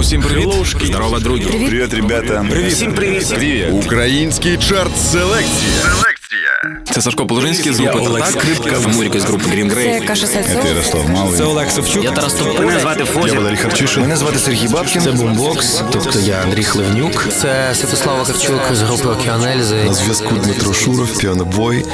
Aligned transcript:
Усім 0.00 0.22
привіт. 0.22 0.48
Здорово, 0.84 1.18
друзі. 1.18 1.44
Привіт, 1.44 1.94
ребята. 1.94 2.46
Привіт. 2.50 2.72
Всім 2.72 2.94
привіт. 2.94 3.28
Привіт. 3.28 3.66
Український 3.70 4.56
чарт 4.56 4.98
селекція. 4.98 5.80
Це 6.90 7.02
Сашко 7.02 7.26
Положинський 7.26 7.72
з 7.72 7.78
групи 7.80 7.98
Олег 7.98 8.24
«Татак». 8.24 8.42
Скрипка. 8.42 8.80
Це 8.80 8.86
Муріка 8.86 9.20
з 9.20 9.24
групи 9.24 9.44
Green 9.44 9.70
Це 9.70 9.76
Grey. 9.76 10.06
Каша 10.06 10.26
Це 10.26 10.68
Ярослав 10.68 11.10
Малий. 11.10 11.38
Це 11.38 11.44
Олег 11.44 11.70
Савчук. 11.70 12.04
Я 12.04 12.10
Тарас 12.10 12.34
Топ. 12.34 12.58
Мене 12.58 12.80
звати 12.80 13.04
Я 13.26 13.34
Валерій 13.34 13.56
Харчишин. 13.56 14.02
Мене 14.02 14.16
звати 14.16 14.38
Сергій 14.38 14.68
Бабкін. 14.68 15.02
Це 15.02 15.12
бумбокс, 15.12 15.82
тобто 15.92 16.18
я 16.18 16.42
Андрій 16.42 16.64
Хливнюк. 16.64 17.26
Це 17.40 17.74
Святослав 17.74 18.18
Вакарчук 18.18 18.60
з 18.72 18.82
групи 18.82 19.08
Океанельзи. 19.08 19.84
На 19.84 19.94
зв'язку 19.94 20.34
Дмитро 20.34 20.74
Шуров, 20.74 21.18
піанобой. 21.18 21.84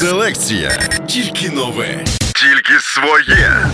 Селекція. 0.00 0.70
Тільки 1.06 1.50
нове. 1.50 2.04
Тільки 2.34 2.80
своє. 2.80 3.66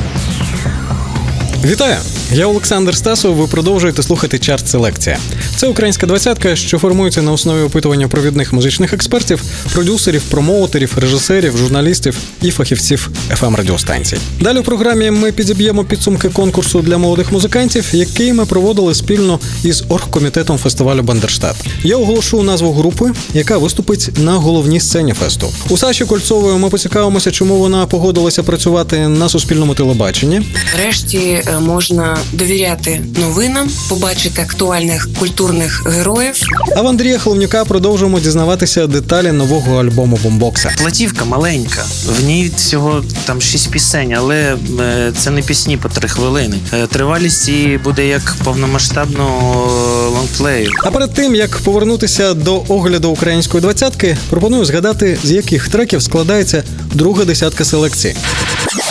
Вітаю! 1.67 1.97
Я 2.33 2.47
Олександр 2.47 2.97
Стасов. 2.97 3.35
Ви 3.35 3.47
продовжуєте 3.47 4.03
слухати 4.03 4.39
чарт 4.39 4.69
селекція. 4.69 5.19
Це 5.57 5.67
українська 5.67 6.07
двадцятка, 6.07 6.57
що 6.57 6.79
формується 6.79 7.23
на 7.23 7.33
основі 7.33 7.63
опитування 7.63 8.09
провідних 8.09 8.53
музичних 8.53 8.93
експертів, 8.93 9.43
продюсерів, 9.73 10.23
промоутерів, 10.23 10.93
режисерів, 10.97 11.57
журналістів 11.57 12.19
і 12.43 12.51
фахівців 12.51 13.11
fm 13.41 13.57
радіостанцій. 13.57 14.17
Далі 14.41 14.59
в 14.59 14.63
програмі 14.65 15.11
ми 15.11 15.33
підіб'ємо 15.33 15.85
підсумки 15.85 16.29
конкурсу 16.29 16.83
для 16.83 16.99
молодих 16.99 17.33
музикантів, 17.33 17.89
який 17.93 18.33
ми 18.33 18.47
проводили 18.47 18.95
спільно 18.95 19.41
із 19.65 19.85
оргкомітетом 19.89 20.59
фестивалю 20.59 21.03
Бандерштат. 21.03 21.57
Я 21.83 21.97
оголошу 21.97 22.43
назву 22.43 22.73
групи, 22.73 23.11
яка 23.35 23.59
виступить 23.59 24.11
на 24.19 24.33
головній 24.33 24.81
сцені 24.81 25.13
фесту. 25.13 25.53
У 25.69 25.77
Саші 25.77 26.05
Кольцової 26.05 26.59
ми 26.59 26.69
поцікавимося, 26.71 27.31
чому 27.31 27.57
вона 27.57 27.87
погодилася 27.87 28.43
працювати 28.43 29.09
на 29.09 29.29
суспільному 29.29 29.75
телебаченні. 29.75 30.43
Врешті 30.77 31.19
е, 31.19 31.56
можна 31.61 32.19
довіряти 32.33 33.01
новинам, 33.21 33.71
побачити 33.89 34.43
актуальних 34.43 35.09
культурних 35.19 35.87
героїв. 35.87 36.35
А 36.77 36.83
в 36.83 36.87
Андрія 36.87 37.19
Хловнюка 37.19 37.65
продовжуємо 37.65 38.21
дізнаватися 38.21 38.87
деталі 38.87 39.33
нового 39.33 39.81
альбому 39.81 40.19
бомбокса. 40.23 40.73
Платівка 40.79 41.25
маленька. 41.25 41.85
В 42.21 42.25
ній 42.25 42.53
всього 42.57 43.05
там 43.25 43.41
шість 43.41 43.71
пісень, 43.71 44.15
але 44.15 44.57
е, 44.81 45.13
це 45.19 45.31
не 45.31 45.43
пісні 45.43 45.77
по 45.77 45.89
три 45.89 46.09
хвилини. 46.09 46.57
Е, 46.73 46.87
Тривалість 46.87 47.49
її 47.49 47.79
буде 47.79 48.07
як 48.07 48.35
повномасштабного 48.45 49.71
лонгплею. 50.11 50.71
А 50.85 50.91
перед 50.91 51.15
тим 51.15 51.35
як 51.35 51.57
повернутися 51.57 52.35
до 52.35 52.63
огляду 52.69 53.09
української 53.11 53.61
двадцятки, 53.61 54.17
пропоную 54.31 54.65
згадати, 54.65 55.19
з 55.25 55.31
яких 55.31 55.69
треків 55.69 56.03
складається 56.03 56.63
друга 56.95 57.25
десятка 57.25 57.65
селекції. 57.65 58.15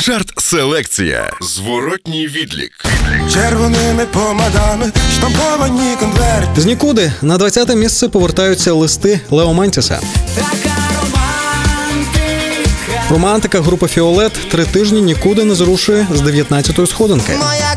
Чарт 0.02 0.32
селекція. 0.46 1.30
Зворотній 1.42 2.28
відлік. 2.28 2.72
червоними 3.34 4.06
помадами, 4.06 4.92
штамповані 5.18 5.96
конверти. 6.00 6.62
З 6.62 6.66
нікуди 6.66 7.14
на 7.22 7.38
20-те 7.38 7.76
місце 7.76 8.10
повертаються 8.10 8.74
листи 8.74 9.20
Лео 9.30 9.54
Мантіса. 9.54 10.00
Романтика 13.10 13.62
групи 13.62 13.88
Фіолет 13.88 14.34
три 14.52 14.66
тижні 14.66 15.02
нікуди 15.02 15.44
не 15.44 15.56
зрушує 15.56 16.08
з 16.14 16.22
19-ї 16.22 16.88
сходинки. 16.88 17.32
Моя 17.38 17.76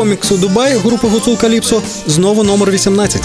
коміксу 0.00 0.36
Дубай 0.36 0.78
групи 0.78 1.08
Гуцул 1.08 1.38
Каліпсо 1.38 1.82
знову 2.06 2.42
номер 2.42 2.70
18. 2.70 3.22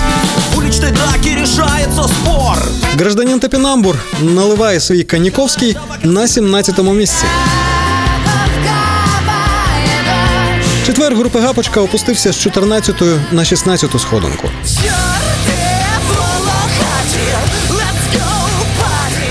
Уличной 0.57 0.91
драки 0.91 1.29
решается 1.41 2.03
спор. 2.03 2.57
Гражданин 2.99 3.39
Топінамбур 3.39 3.95
наливає 4.21 4.79
свій 4.79 5.03
Каніковський 5.03 5.75
на 6.03 6.21
17-му 6.21 6.93
місці. 6.93 7.25
Четвер 10.85 11.15
групи 11.15 11.39
Гапочка 11.39 11.81
опустився 11.81 12.33
з 12.33 12.47
14-ї 12.47 13.19
на 13.31 13.41
16-ту 13.41 13.99
сходинку. 13.99 14.49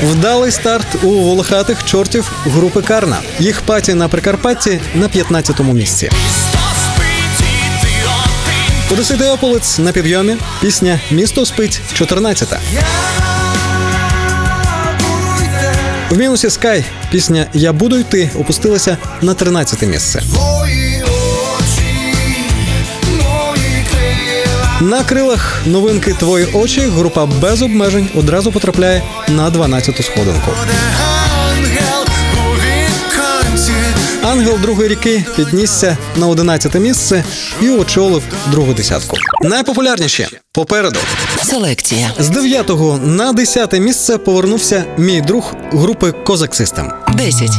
Вдалий 0.03 0.51
старт 0.51 0.87
у 1.03 1.09
волохатих 1.09 1.85
чортів 1.85 2.33
групи 2.45 2.83
Карна. 2.83 3.19
Їх 3.39 3.61
паті 3.61 3.95
на 3.95 4.09
Прикарпатті 4.09 4.81
на 4.95 5.09
15-му 5.09 5.73
місці. 5.73 6.11
Одеситий 8.93 9.29
Ополець 9.29 9.79
на 9.79 9.93
підйомі. 9.93 10.37
Пісня 10.61 11.01
Місто 11.11 11.47
спить 11.47 11.81
14-та. 12.01 12.61
В 16.11 16.17
мінусі 16.19 16.51
Скай 16.51 16.85
пісня 17.11 17.47
Я 17.53 17.73
буду 17.73 17.99
йти 17.99 18.31
опустилася 18.41 18.97
на 19.23 19.35
13 19.35 19.83
місце. 19.83 20.23
На 24.81 25.05
крилах 25.05 25.63
новинки 25.67 26.13
Твої 26.13 26.45
очі 26.45 26.81
група 26.81 27.27
без 27.27 27.63
обмежень 27.63 28.09
одразу 28.15 28.53
потрапляє 28.53 29.03
на 29.29 29.51
12-ту 29.51 30.03
сходинку. 30.03 30.51
Ангел 34.25 34.59
другої 34.63 34.89
ріки 34.89 35.25
піднісся 35.37 35.97
на 36.17 36.29
11 36.29 36.75
місце 36.75 37.25
і 37.63 37.71
очолив 37.71 38.23
другу 38.51 38.75
десятку. 38.75 39.17
Найпопулярніші 39.43 40.29
попереду. 40.53 40.99
Селекція. 41.43 42.11
З 42.19 42.29
9 42.29 42.71
на 43.03 43.33
10 43.33 43.73
місце 43.73 44.19
повернувся 44.19 44.85
мій 44.99 45.21
друг 45.21 45.55
групи 45.73 46.13
Козак 46.13 46.55
Систем. 46.55 46.93
10. 47.15 47.51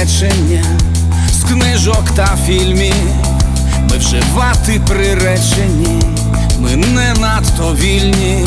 Речення 0.00 0.64
з 1.32 1.44
книжок 1.44 2.04
та 2.16 2.36
фільмів. 2.46 2.94
Ми 3.90 3.98
вживати 3.98 4.80
приречені, 4.88 6.02
ми 6.58 6.76
не 6.76 7.14
надто 7.14 7.74
вільні, 7.74 8.46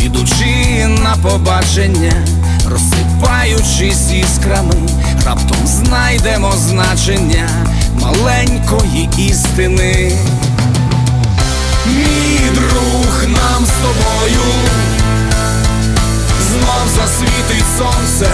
ідучи 0.00 0.86
на 1.02 1.16
побачення, 1.16 2.12
розсипаючись 2.70 4.10
іскрами, 4.12 4.74
раптом 5.26 5.66
знайдемо 5.66 6.52
значення 6.68 7.48
маленької 8.00 9.08
істини. 9.18 10.12
Мій 11.86 12.40
друг 12.54 13.22
нам 13.28 13.66
з 13.66 13.70
тобою 13.82 14.42
знов 16.48 16.88
засвітить 16.96 17.64
сонце 17.78 18.30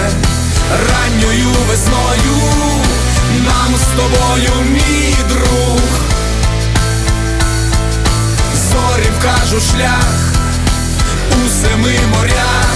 ранньою 0.71 1.49
весною, 1.69 2.37
нам 3.47 3.75
з 3.77 3.97
тобою, 3.97 4.51
мій 4.73 5.17
друг, 5.29 5.81
зорі 8.71 9.09
вкажу 9.19 9.61
шлях 9.61 10.33
у 11.31 11.49
семи 11.49 11.99
морях, 12.13 12.75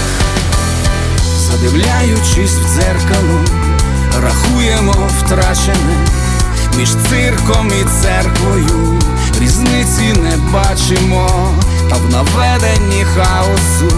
задивляючись 1.49 2.55
в 2.55 2.75
дзеркало, 2.75 3.39
рахуємо 4.21 5.09
втрачене. 5.19 6.05
Між 6.77 6.89
цирком 6.89 7.67
і 7.67 7.83
церквою, 8.01 8.99
різниці 9.41 10.13
не 10.23 10.37
бачимо, 10.37 11.53
та 11.89 11.95
в 11.95 12.09
наведенні 12.11 13.05
хаосу 13.15 13.95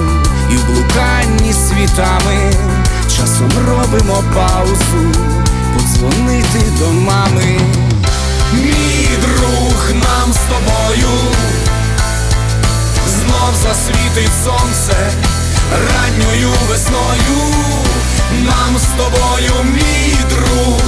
і 0.51 0.56
в 0.56 0.65
блуканні 0.65 1.54
світами 1.54 2.51
часом 3.18 3.52
робимо 3.68 4.24
паузу, 4.36 5.12
подзвонити 5.74 6.63
до 6.80 6.88
мами. 6.92 7.60
Мій 8.54 9.10
друг 9.22 9.90
нам 9.94 10.34
з 10.34 10.38
тобою 10.38 11.10
знов 13.08 13.54
засвітить 13.63 14.31
сонце 14.44 15.12
ранньою 15.72 16.50
весною, 16.69 17.54
нам 18.31 18.78
з 18.78 18.88
тобою, 18.98 19.63
мій 19.63 20.16
друг, 20.30 20.81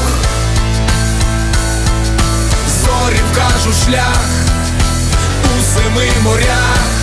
зорі 2.83 3.19
вкажу 3.31 3.73
шлях 3.85 4.25
у 5.59 5.63
семи 5.63 6.07
морях. 6.23 7.02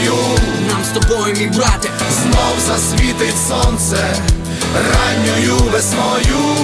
тобою, 0.00 0.38
нам 0.68 0.84
з 0.84 0.88
тобою, 0.88 1.34
мій 1.34 1.46
брате, 1.46 1.88
знов 2.22 2.54
засвітить 2.66 3.34
сонце 3.48 4.14
ранньою 4.74 5.56
весною, 5.56 6.56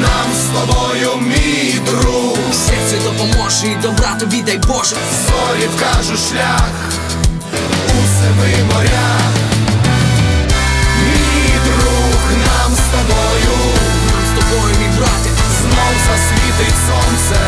нам 0.00 0.28
з 0.34 0.58
тобою, 0.58 1.16
мій 1.20 1.80
друг, 1.86 2.38
серце 2.52 3.04
допоможе 3.04 3.66
і 3.66 3.76
добра 3.82 4.14
тобі, 4.20 4.42
дай 4.42 4.58
Боже. 4.58 4.96
Зорі 5.26 5.68
вкажу 5.76 6.16
шлях 6.28 6.70
у 7.86 8.20
семи 8.20 8.72
морях. 8.74 9.32
Мій 10.98 11.54
друг, 11.64 12.20
нам 12.46 12.74
з 12.74 12.84
тобою, 12.92 13.56
нам 14.06 14.24
з 14.26 14.40
тобою, 14.40 14.74
мій 14.80 14.98
брате, 14.98 15.30
знов 15.60 15.94
засвітить 16.06 16.76
сонце 16.88 17.40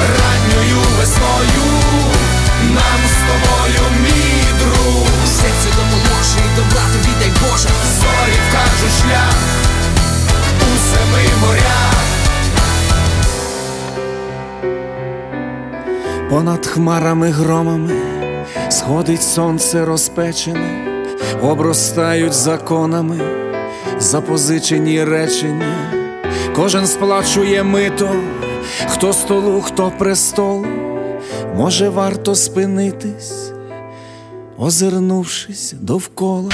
ранньою 0.00 0.76
весною. 0.98 2.47
Нам 2.62 3.00
з 3.14 3.16
тобою, 3.28 3.82
мій 4.02 4.42
друг, 4.60 5.06
серце 5.26 5.68
допоможе 5.76 6.38
і 6.46 6.56
добра 6.56 6.82
тобі 6.92 7.12
дай 7.20 7.30
Боже. 7.40 7.68
зорі 8.00 8.38
вкажу 8.48 8.88
шлях 9.00 9.38
у 10.60 10.70
семи 10.90 11.24
морях. 11.40 11.98
Понад 16.30 16.66
хмарами 16.66 17.30
громами 17.30 17.92
сходить 18.68 19.22
сонце 19.22 19.84
розпечене, 19.84 21.04
обростають 21.42 22.32
законами 22.32 23.20
запозичені 23.98 25.04
речення, 25.04 25.92
кожен 26.56 26.86
сплачує 26.86 27.62
мито, 27.62 28.10
хто 28.88 29.12
столу, 29.12 29.60
хто 29.60 29.92
престол, 29.98 30.66
може 31.58 31.88
варто 31.88 32.34
спинитись, 32.34 33.50
озирнувшись 34.58 35.74
довкола. 35.80 36.50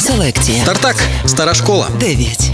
Селекція. 0.00 0.64
Тартак, 0.64 0.96
стара 1.26 1.54
школа. 1.54 1.88
9. 2.00 2.47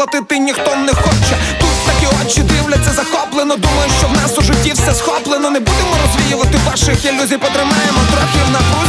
Платити 0.00 0.38
ніхто 0.38 0.76
не 0.76 0.94
хоче. 0.94 1.34
Тут 1.60 1.70
такі 1.86 2.06
очі 2.22 2.40
дивляться 2.42 2.90
захоплено. 2.92 3.56
Думаю, 3.56 3.90
що 3.98 4.08
в 4.08 4.12
нас 4.12 4.38
у 4.38 4.42
житті 4.42 4.72
все 4.72 4.94
схоплено. 4.94 5.50
Не 5.50 5.60
будемо 5.60 5.94
розвіювати 6.02 6.58
ваших 6.66 7.04
ілюзій, 7.04 7.36
потримаємо 7.36 8.00
трохи 8.12 8.38
в 8.48 8.50
напрузі. 8.50 8.79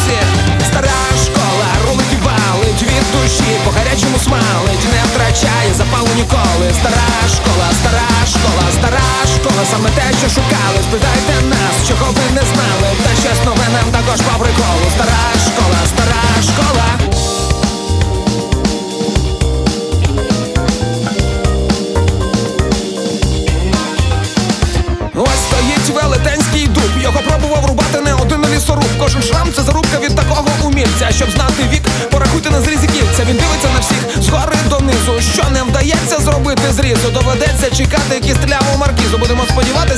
Чекати 37.77 38.19
кістляву 38.19 38.77
маркізу. 38.77 39.17
Будемо 39.17 39.45
сподіватися, 39.45 39.90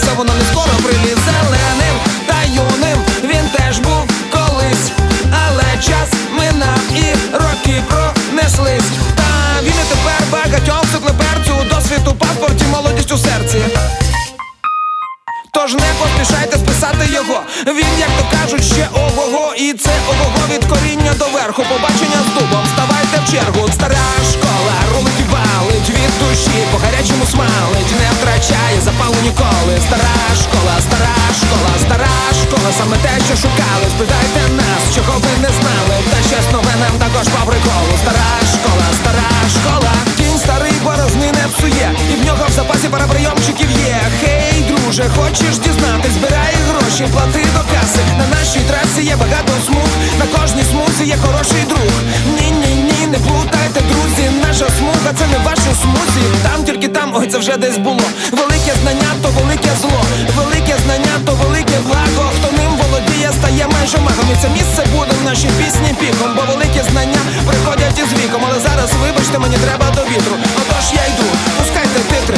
хочеш 45.33 45.57
дізнатись, 45.57 46.13
збирай 46.17 46.53
гроші, 46.69 47.03
плати 47.13 47.43
до 47.55 47.63
каси. 47.71 48.01
На 48.19 48.25
нашій 48.35 48.63
трасі 48.69 49.01
є 49.07 49.15
багато 49.15 49.53
смуг, 49.65 49.89
на 50.19 50.25
кожній 50.35 50.65
смузі 50.71 51.03
є 51.15 51.17
хороший 51.25 51.63
друг. 51.71 51.93
Ні, 52.35 52.47
ні, 52.61 52.71
ні, 52.89 53.07
не 53.13 53.17
плутайте, 53.25 53.79
друзі. 53.89 54.25
Наша 54.47 54.67
смуга 54.77 55.09
це 55.19 55.25
не 55.33 55.37
ваші 55.47 55.71
смузі. 55.81 56.23
Там 56.43 56.63
тільки 56.67 56.87
там, 56.87 57.07
ой, 57.17 57.27
це 57.27 57.37
вже 57.37 57.57
десь 57.57 57.77
було. 57.77 58.07
Велике 58.31 58.73
знання, 58.81 59.09
то 59.21 59.27
велике 59.39 59.71
зло. 59.81 60.01
Велике 60.37 60.75
знання, 60.85 61.15
то 61.25 61.31
велике 61.43 61.77
благо. 61.87 62.23
Хто 62.35 62.47
ним 62.57 62.71
володіє, 62.81 63.29
стає 63.39 63.65
майже 63.75 63.97
магом. 63.97 64.27
І 64.33 64.35
це 64.41 64.47
місце 64.57 64.81
буде 64.95 65.13
в 65.21 65.23
нашій 65.29 65.51
пісні 65.59 65.91
піком. 65.99 66.29
Бо 66.37 66.41
великі 66.51 66.81
знання 66.91 67.21
приходять 67.47 67.99
із 68.03 68.11
віком. 68.19 68.41
Але 68.47 68.59
зараз, 68.67 68.89
вибачте, 69.01 69.39
мені 69.39 69.57
треба 69.65 69.85
до 69.97 70.01
вітру. 70.11 70.35
Отож 70.61 70.85
я 71.01 71.03
йду, 71.11 71.27
пускайте 71.57 71.99
титри. 72.11 72.37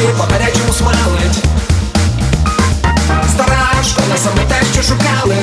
Від 0.00 0.16
по 0.16 0.24
гарячому 0.32 0.72
смалить 0.72 1.38
Стара 3.32 3.68
школа, 3.90 4.16
саме 4.24 4.44
те, 4.48 4.58
що 4.72 4.82
шукали. 4.82 5.36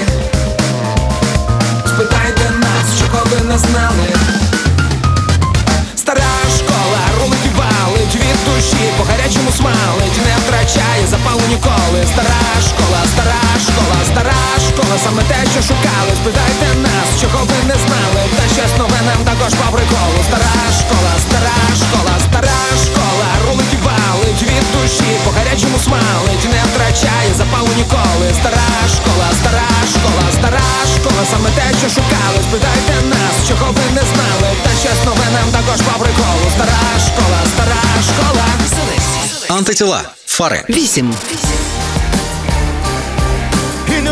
Спитайте 1.85 2.45
нас, 2.63 2.85
чого 2.99 3.23
ви 3.25 3.37
не 3.49 3.57
знали. 3.57 4.07
Стара 5.95 6.33
школа 6.57 7.01
рулить 7.19 7.47
і 7.49 7.51
валить 7.59 8.15
Від 8.15 8.39
душі 8.45 8.83
по 8.97 9.03
гарячому 9.03 9.51
смалить 9.57 10.17
Не 10.27 10.33
втрачає 10.41 11.03
запалу 11.11 11.45
ніколи. 11.53 11.99
Стара 12.13 12.43
школа, 12.69 13.01
стара 13.13 13.41
школа, 13.67 13.97
стара 14.11 14.41
школа 14.67 14.95
Саме 15.03 15.23
те, 15.29 15.39
що 15.53 15.61
шукали. 15.69 16.11
Спитайте 16.21 16.67
нас, 16.87 17.07
чого 17.21 17.39
ви 17.49 17.57
не 17.71 17.77
знали 17.83 18.21
Та 18.37 18.43
щось 18.55 18.77
нове 18.79 18.99
нам 19.09 19.21
також 19.29 19.53
по 19.59 19.67
приколу. 19.75 20.19
Стара 20.29 20.57
школа, 20.79 21.13
стара 21.25 21.57
школа, 21.81 22.13
стара 22.27 22.59
школа 22.85 23.29
Рулить 23.45 23.76
і 24.41 24.46
від 24.46 24.67
душі 24.74 25.10
по 25.25 25.32
гарячому 25.32 25.77
смалить 25.86 26.46
Не 26.53 26.62
втрачає 26.70 27.29
запалу 27.38 27.72
ніколи 27.77 28.27
Стара 28.39 28.70
школа, 28.96 29.27
стара 29.39 29.70
школа, 29.94 30.25
стара 30.38 30.67
школа 30.96 31.22
Саме 31.32 31.50
те, 31.58 31.65
що 31.79 31.88
шукали 31.98 32.39
Спитайте 32.48 32.96
нас, 33.13 33.36
чого 33.48 33.67
ви 33.72 33.86
не 33.98 34.03
знали 34.12 34.50
Та 34.63 34.70
щось 34.82 35.06
нове 35.06 35.27
нам 35.36 35.48
також 35.58 35.79
по 35.88 35.94
приколу 36.03 36.46
Стара 36.56 36.82
школа, 37.08 37.39
стара 37.53 37.82
школа 38.10 38.48
Антитіла. 39.50 40.01
Фари. 40.25 40.63
8. 40.70 41.13
І 43.88 44.01
не 44.01 44.12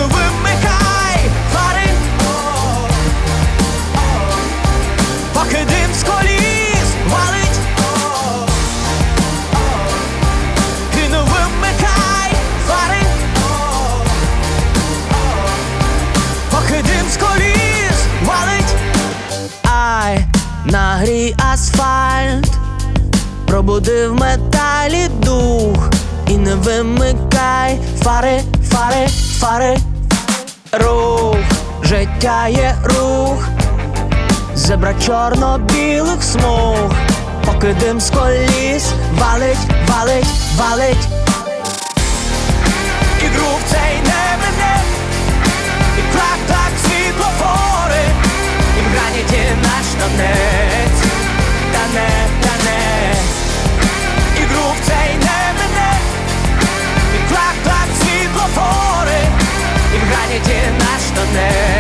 пробуди 23.66 24.08
в 24.08 24.14
металі 24.14 25.08
дух, 25.08 25.90
і 26.28 26.38
не 26.38 26.56
вимикай 26.56 27.80
фари, 28.04 28.42
фари, 28.70 29.08
фари, 29.40 29.78
рух, 30.72 31.38
життя 31.84 32.48
є 32.48 32.76
рух, 32.84 33.48
зебра 34.56 34.94
чорно-білих 35.06 36.24
смуг, 36.24 36.92
поки 37.46 37.74
дим 37.74 38.02
з 38.02 38.10
коліс, 38.10 38.92
валить, 39.20 39.68
валить, 39.88 40.26
валить, 40.58 41.08
і 43.22 43.26
грув 43.26 43.60
цей 43.72 43.96
не 44.04 44.38
мене, 44.42 44.82
і 45.98 46.18
так 46.18 46.40
так 46.48 46.72
світлофори, 46.84 48.04
і 48.80 48.82
в 48.82 48.92
граніті 48.92 49.44
наш 49.64 49.86
штане. 49.86 50.45
madness 61.36 61.75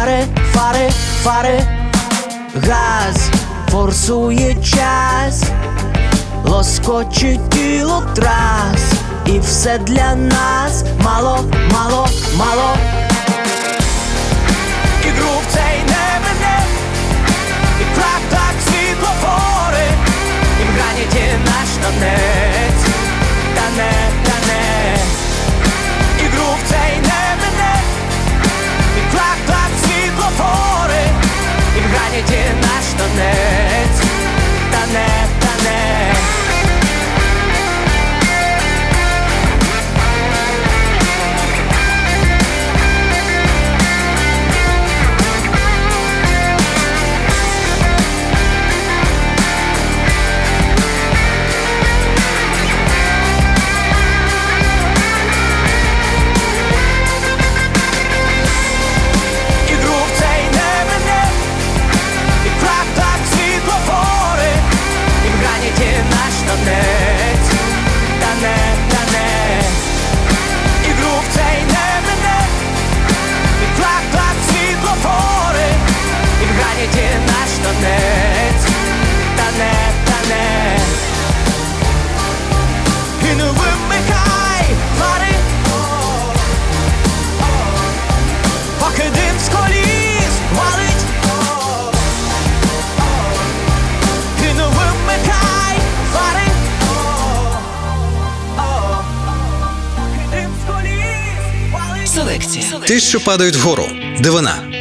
фари, 0.00 0.24
фари, 0.52 0.88
фари, 1.22 1.60
газ 2.54 3.30
форсує 3.70 4.54
час, 4.54 5.44
лоскочить 6.44 7.50
тіло 7.50 8.02
трас, 8.14 8.92
і 9.26 9.38
все 9.40 9.78
для 9.78 10.14
нас 10.14 10.84
мало, 11.04 11.44
мало, 11.72 12.08
мало. 12.36 12.76
І 15.04 15.08
грув 15.08 15.42
цей 15.48 15.78
не 15.86 16.20
мене, 16.24 16.64
і 17.80 17.94
крак 17.94 18.22
так 18.30 18.54
світлофори, 18.64 19.86
і 20.60 20.64
в 20.64 21.44
наш 21.44 21.76
на 21.82 22.59
гори 30.40 31.04
і 31.76 31.80
граніті 31.80 32.42
наш 32.62 32.86
танець, 32.98 34.00
танець, 34.72 35.34
танець. 35.40 36.19
що 103.10 103.20
падають 103.20 103.56
вгору. 103.56 103.88
Дивина. 104.20 104.79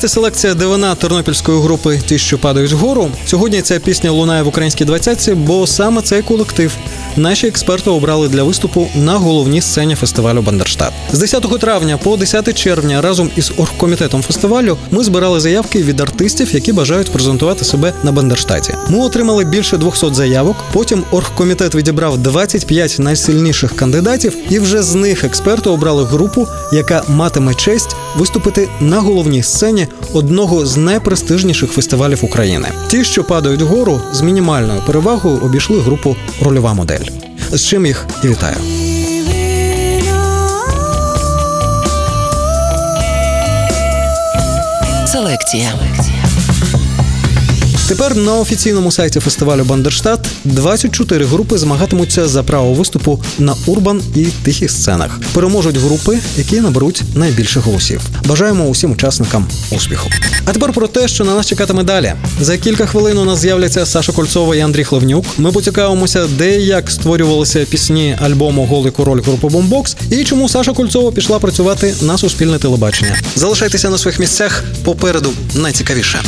Чарті 0.00 0.14
селекція 0.14 0.54
дивина 0.54 0.94
тернопільської 0.94 1.60
групи 1.60 2.00
Ті, 2.06 2.18
що 2.18 2.38
падають 2.38 2.72
вгору. 2.72 3.08
Сьогодні 3.26 3.62
ця 3.62 3.78
пісня 3.78 4.10
лунає 4.10 4.42
в 4.42 4.46
українській 4.48 4.84
двадцятці, 4.84 5.34
бо 5.34 5.66
саме 5.66 6.02
цей 6.02 6.22
колектив 6.22 6.76
наші 7.16 7.46
експерти 7.46 7.90
обрали 7.90 8.28
для 8.28 8.42
виступу 8.42 8.88
на 8.94 9.16
головній 9.18 9.60
сцені 9.60 9.94
фестивалю 9.94 10.42
Бандерштат. 10.42 10.92
З 11.12 11.18
10 11.18 11.60
травня 11.60 11.98
по 12.02 12.16
10 12.16 12.54
червня 12.54 13.00
разом 13.00 13.30
із 13.36 13.52
оргкомітетом 13.56 14.22
фестивалю 14.22 14.76
ми 14.90 15.04
збирали 15.04 15.40
заявки 15.40 15.82
від 15.82 16.00
артистів, 16.00 16.54
які 16.54 16.72
бажають 16.72 17.10
презентувати 17.10 17.64
себе 17.64 17.92
на 18.02 18.12
Бандерштаті. 18.12 18.74
Ми 18.88 18.98
отримали 18.98 19.44
більше 19.44 19.76
200 19.76 20.14
заявок. 20.14 20.56
Потім 20.72 21.04
оргкомітет 21.10 21.74
відібрав 21.74 22.18
25 22.18 22.96
найсильніших 22.98 23.76
кандидатів, 23.76 24.36
і 24.50 24.58
вже 24.58 24.82
з 24.82 24.94
них 24.94 25.24
експерти 25.24 25.70
обрали 25.70 26.04
групу, 26.04 26.48
яка 26.72 27.02
матиме 27.08 27.54
честь 27.54 27.96
виступити 28.16 28.68
на 28.80 29.00
головній 29.00 29.42
сцені 29.42 29.86
одного 30.14 30.66
з 30.66 30.76
найпрестижніших 30.76 31.70
фестивалів 31.70 32.24
України. 32.24 32.68
Ті, 32.88 33.04
що 33.04 33.24
падають 33.24 33.62
вгору, 33.62 34.00
з 34.12 34.20
мінімальною 34.20 34.80
перевагою 34.86 35.38
обійшли 35.38 35.80
групу 35.80 36.16
Рольова 36.42 36.74
модель. 36.74 37.04
З 37.52 37.66
чим 37.66 37.86
їх 37.86 38.06
і 38.24 38.28
вітаю. 38.28 38.56
Селекція. 45.06 45.72
Тепер 47.90 48.16
на 48.16 48.34
офіційному 48.34 48.92
сайті 48.92 49.20
фестивалю 49.20 49.64
Бандерштат 49.64 50.28
24 50.44 51.24
групи 51.24 51.58
змагатимуться 51.58 52.28
за 52.28 52.42
право 52.42 52.72
виступу 52.72 53.22
на 53.38 53.54
урбан 53.66 54.02
і 54.16 54.24
тихих 54.24 54.70
сценах. 54.70 55.20
Переможуть 55.34 55.76
групи, 55.76 56.18
які 56.36 56.60
наберуть 56.60 57.02
найбільше 57.14 57.60
голосів. 57.60 58.00
Бажаємо 58.24 58.64
усім 58.64 58.92
учасникам 58.92 59.46
успіху. 59.70 60.10
А 60.44 60.52
тепер 60.52 60.72
про 60.72 60.88
те, 60.88 61.08
що 61.08 61.24
на 61.24 61.34
нас 61.34 61.46
чекатиме 61.46 61.82
далі. 61.82 62.12
За 62.40 62.58
кілька 62.58 62.86
хвилин 62.86 63.18
у 63.18 63.24
нас 63.24 63.38
з'являться 63.38 63.86
Саша 63.86 64.12
Кольцова 64.12 64.56
і 64.56 64.60
Андрій 64.60 64.84
Хлевнюк. 64.84 65.24
Ми 65.38 65.52
поцікавимося, 65.52 66.26
де 66.26 66.60
і 66.60 66.66
як 66.66 66.90
створювалися 66.90 67.64
пісні 67.64 68.18
альбому 68.20 68.66
Голий 68.66 68.92
король 68.92 69.20
групи 69.20 69.48
Бомбокс 69.48 69.96
і 70.10 70.24
чому 70.24 70.48
Саша 70.48 70.72
Кольцова 70.72 71.12
пішла 71.12 71.38
працювати 71.38 71.94
на 72.00 72.18
суспільне 72.18 72.58
телебачення. 72.58 73.16
Залишайтеся 73.36 73.90
на 73.90 73.98
своїх 73.98 74.20
місцях. 74.20 74.64
Попереду 74.84 75.32
найцікавіше. 75.54 76.22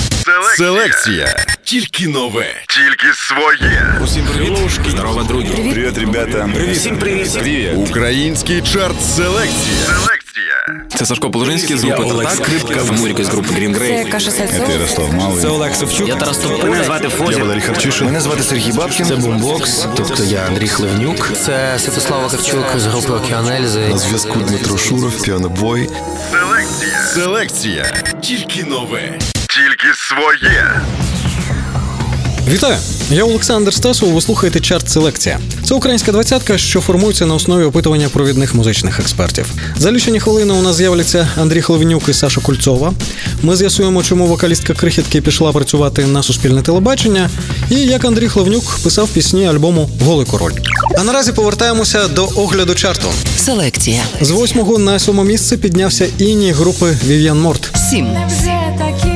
Селекція. 0.57 1.37
Тільки 1.65 2.09
нове. 2.09 2.47
Тільки 2.69 3.15
своє. 3.15 3.99
Усім 4.05 4.27
привіт. 4.27 4.59
Здорово, 4.89 5.23
друзі. 5.23 5.49
Привіт, 5.49 5.99
ребята. 5.99 6.49
Привіт. 6.55 6.77
Всім 6.77 6.99
привіт. 6.99 7.33
Привіт. 7.33 7.71
Український 7.77 8.63
чарт 8.63 9.03
селекція. 9.17 9.87
Селекція. 9.87 10.87
Це 10.99 11.07
Сашко 11.07 11.31
Положинський 11.31 11.77
з 11.77 11.85
групи 11.85 12.03
Олег 12.03 12.31
Скрипка. 12.31 12.81
Це 12.87 12.93
Муріка 12.93 13.25
з 13.25 13.29
групи 13.29 13.49
Green 13.49 13.79
Grey. 13.79 14.05
Це 14.05 14.11
Каша 14.11 14.31
Сальцов. 14.31 14.71
Ярослав 14.71 15.15
Малий. 15.15 15.43
Це 15.43 15.49
Олег 15.49 15.75
Савчук. 15.75 16.09
Я 16.09 16.17
Тарас 16.17 16.39
Топ. 16.39 16.65
Мене 16.65 16.85
звати 16.85 17.05
Я 17.05 17.11
Фозі. 17.11 17.41
Валерій 17.41 17.61
Харчишин. 17.61 18.07
Мене 18.07 18.21
звати 18.21 18.43
Сергій 18.43 18.73
Бабкін. 18.73 19.07
Це 19.07 19.17
бумбокс, 19.17 19.87
тобто 19.97 20.25
я 20.25 20.45
Андрій 20.47 20.69
Хливнюк. 20.69 21.31
Це 21.45 21.79
Святослава 21.79 22.29
Кравчук 22.29 22.65
з 22.77 22.87
групи 22.87 23.13
Океанельзи. 23.13 23.89
На 23.89 23.99
зв'язку 23.99 24.39
Дмитро 24.39 24.79
Шуров, 24.79 25.23
піанобой. 25.23 25.91
Селекція. 26.31 27.03
Селекція. 27.15 28.03
Тільки 28.23 28.65
нове. 28.65 29.19
Тільки 29.55 29.95
своє. 29.95 30.81
Вітаю! 32.49 32.77
Я 33.11 33.25
Олександр 33.25 33.75
Стасов. 33.75 34.13
Ви 34.13 34.21
слухаєте 34.21 34.61
чарт 34.61 34.91
Селекція. 34.91 35.41
Це 35.65 35.75
українська 35.75 36.13
двадцятка, 36.13 36.59
що 36.59 36.81
формується 36.81 37.27
на 37.27 37.35
основі 37.35 37.65
опитування 37.65 38.09
провідних 38.09 38.55
музичних 38.55 39.01
експертів. 39.01 39.53
За 39.77 39.93
лічені 39.93 40.21
хвилини 40.21 40.55
у 40.55 40.63
нас 40.63 40.77
з'являться 40.77 41.29
Андрій 41.37 41.63
Хлевнюк 41.63 42.09
і 42.09 42.13
Саша 42.13 42.41
Кульцова. 42.41 42.93
Ми 43.43 43.57
з'ясуємо, 43.57 44.03
чому 44.03 44.27
вокалістка 44.27 44.75
крихітки 44.75 45.21
пішла 45.21 45.53
працювати 45.53 46.07
на 46.07 46.23
суспільне 46.23 46.63
телебачення, 46.63 47.31
і 47.71 47.75
як 47.75 48.05
Андрій 48.05 48.29
Хлевнюк 48.29 48.79
писав 48.85 49.09
пісні 49.09 49.47
альбому 49.49 49.91
Голий 50.05 50.27
король. 50.27 50.53
А 50.99 51.05
наразі 51.05 51.33
повертаємося 51.33 52.09
до 52.09 52.25
огляду 52.37 52.75
чарту. 52.75 53.09
Селекція. 53.37 54.03
З 54.21 54.31
восьмого 54.31 54.79
на 54.79 54.99
сьоме 54.99 55.25
місце 55.25 55.57
піднявся 55.57 56.07
іні 56.19 56.53
групи 56.53 56.97
Вів'ян 57.07 57.41
Морт. 57.41 57.71
Сім. 57.91 58.09
Такі 58.79 59.12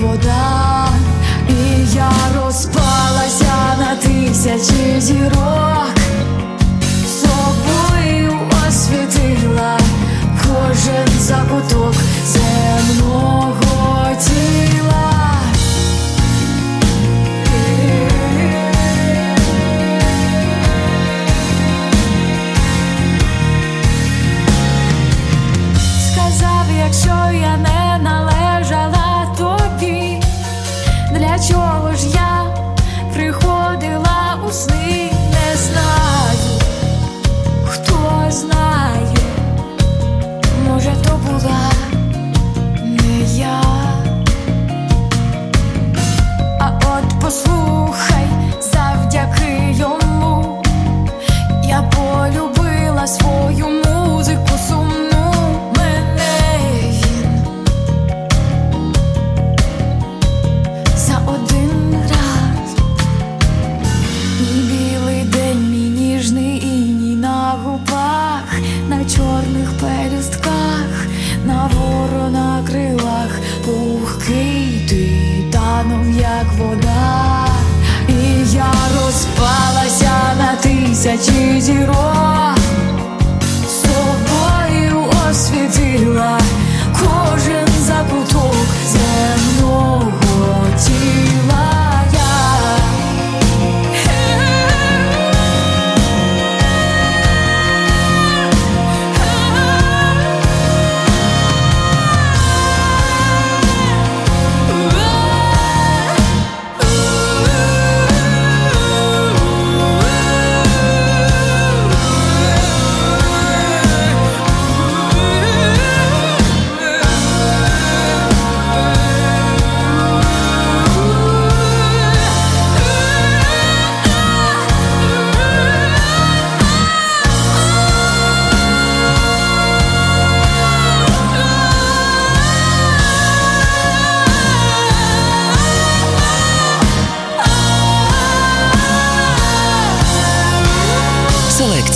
вода, 0.00 0.88
і 1.48 1.94
я 1.94 2.10
розпалася 2.36 3.76
на 3.78 3.96
тисячі 3.96 5.00
зірок, 5.00 5.67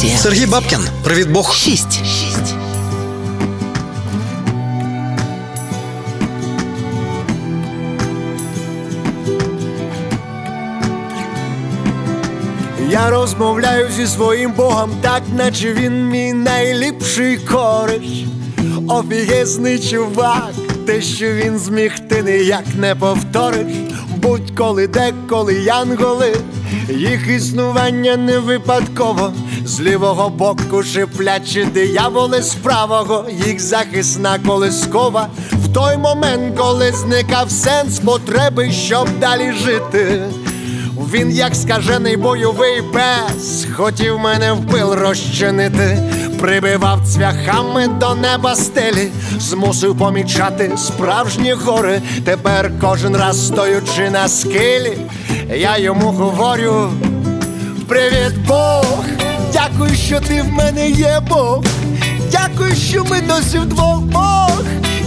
селекція. 0.03 0.19
Сергій 0.19 0.47
Бабкін, 0.47 0.79
привіт 1.05 1.29
Бог. 1.29 1.55
Шість. 1.55 2.03
Я 12.91 13.11
розмовляю 13.11 13.89
зі 13.97 14.07
своїм 14.07 14.53
Богом, 14.53 14.91
так 15.01 15.23
наче 15.37 15.73
він 15.73 16.09
мій 16.09 16.33
найліпший 16.33 17.37
кориш. 17.37 18.25
Офігезний 18.89 19.79
чувак, 19.79 20.53
те, 20.87 21.03
що 21.03 21.33
він 21.33 21.59
зміг, 21.59 21.93
ти 22.09 22.23
ніяк 22.23 22.65
не 22.79 22.95
повториш. 22.95 23.67
Будь-коли, 24.17 24.87
деколи 24.87 25.55
янголи, 25.55 26.37
їх 26.89 27.29
існування 27.29 28.17
не 28.17 28.39
випадково. 28.39 29.33
З 29.65 29.81
лівого 29.81 30.29
боку 30.29 30.83
шиплячі 30.83 31.65
дияволи 31.65 32.43
з 32.43 32.55
правого, 32.55 33.25
їх 33.47 33.61
захисна 33.61 34.39
колискова. 34.47 35.29
В 35.53 35.75
той 35.75 35.97
момент, 35.97 36.59
коли 36.59 36.93
зникав 36.93 37.51
сенс 37.51 37.99
потреби, 37.99 38.73
щоб 38.73 39.19
далі 39.19 39.53
жити. 39.53 40.23
Він, 41.13 41.31
як 41.31 41.55
скажений 41.55 42.17
бойовий 42.17 42.83
пес, 42.83 43.67
хотів 43.77 44.19
мене 44.19 44.53
в 44.53 44.67
пил 44.67 44.93
розчинити, 44.93 45.99
прибивав 46.41 47.01
цвяхами 47.07 47.89
до 47.89 48.15
неба 48.15 48.55
стелі, 48.57 49.11
змусив 49.39 49.99
помічати 49.99 50.73
справжні 50.77 51.53
гори. 51.53 52.03
Тепер 52.25 52.71
кожен 52.81 53.17
раз 53.17 53.47
стоючи 53.47 54.11
на 54.11 54.29
скелі, 54.29 54.99
я 55.55 55.79
йому 55.79 56.11
говорю: 56.11 56.91
Привіт, 57.89 58.33
Бог! 58.49 59.32
Дякую, 59.53 59.95
що 59.95 60.21
ти 60.21 60.43
в 60.43 60.53
мене 60.53 60.89
є 60.91 61.21
Бог. 61.29 61.65
Дякую, 62.33 62.77
що 62.77 63.05
ми 63.05 63.21
досі 63.21 63.59
вдвох 63.59 64.01
Бог. 64.01 64.63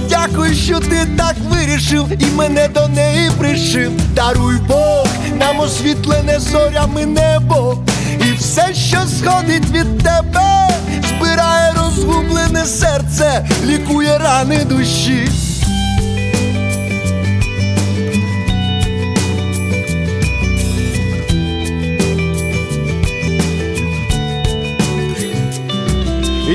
Дякую, 0.10 0.56
що 0.56 0.80
ти 0.80 1.08
так 1.18 1.36
вирішив 1.50 2.06
і 2.20 2.26
мене 2.36 2.68
до 2.68 2.88
неї 2.88 3.32
пришив. 3.38 3.92
Даруй 4.16 4.58
Бог, 4.68 5.08
нам 5.40 5.60
освітлене 5.60 6.40
зорями 6.40 7.06
небо. 7.06 7.78
І 8.20 8.34
все, 8.38 8.74
що 8.74 8.98
сходить 8.98 9.72
від 9.72 9.98
тебе, 9.98 10.70
збирає 11.10 11.74
розгублене 11.74 12.66
серце, 12.66 13.46
лікує 13.66 14.18
рани 14.18 14.66
душі. 14.66 15.30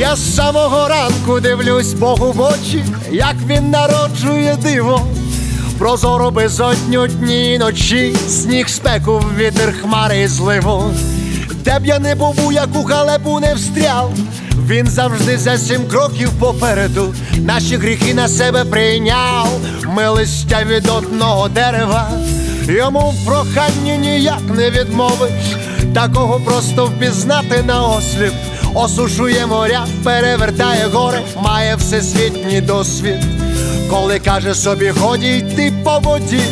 Я 0.01 0.17
з 0.17 0.35
самого 0.37 0.89
ранку 0.89 1.41
дивлюсь 1.41 1.93
Богу 1.95 2.33
в 2.33 2.41
очі, 2.41 2.85
як 3.11 3.35
він 3.47 3.71
народжує 3.71 4.57
диво. 4.63 5.07
Прозоро 5.79 6.31
безодню 6.31 7.07
дні 7.07 7.55
і 7.55 7.59
ночі, 7.59 8.17
сніг 8.29 8.69
спеку, 8.69 9.23
вітер 9.39 9.75
хмари 9.83 10.21
і 10.21 10.27
зливу. 10.27 10.95
Де 11.65 11.79
б 11.79 11.87
я 11.87 11.99
не 11.99 12.15
був, 12.15 12.47
у 12.47 12.53
яку 12.53 12.85
халепу 12.85 13.41
не 13.41 13.55
встряв, 13.55 14.13
він 14.67 14.87
завжди 14.87 15.39
за 15.39 15.59
сім 15.59 15.89
кроків 15.89 16.31
попереду. 16.31 17.15
Наші 17.37 17.77
гріхи 17.77 18.15
на 18.15 18.29
себе 18.29 18.65
прийняв, 18.65 19.61
ми 19.85 20.09
листя 20.09 20.65
від 20.65 20.89
одного 20.89 21.49
дерева. 21.49 22.11
Йому 22.69 23.01
в 23.01 23.27
проханні 23.27 23.99
ніяк 23.99 24.43
не 24.57 24.71
відмовиш, 24.71 25.57
такого 25.95 26.41
просто 26.41 26.87
впізнати 26.87 27.63
на 27.63 27.87
осліп. 27.87 28.33
Осушує 28.75 29.47
моря, 29.47 29.87
перевертає 30.05 30.87
гори, 30.87 31.21
має 31.37 31.77
всесвітній 31.77 32.61
досвід. 32.61 33.19
Коли 33.91 34.19
каже 34.19 34.55
собі, 34.55 34.91
годі 34.91 35.39
йти 35.39 35.73
по 35.85 35.99
воді, 35.99 36.43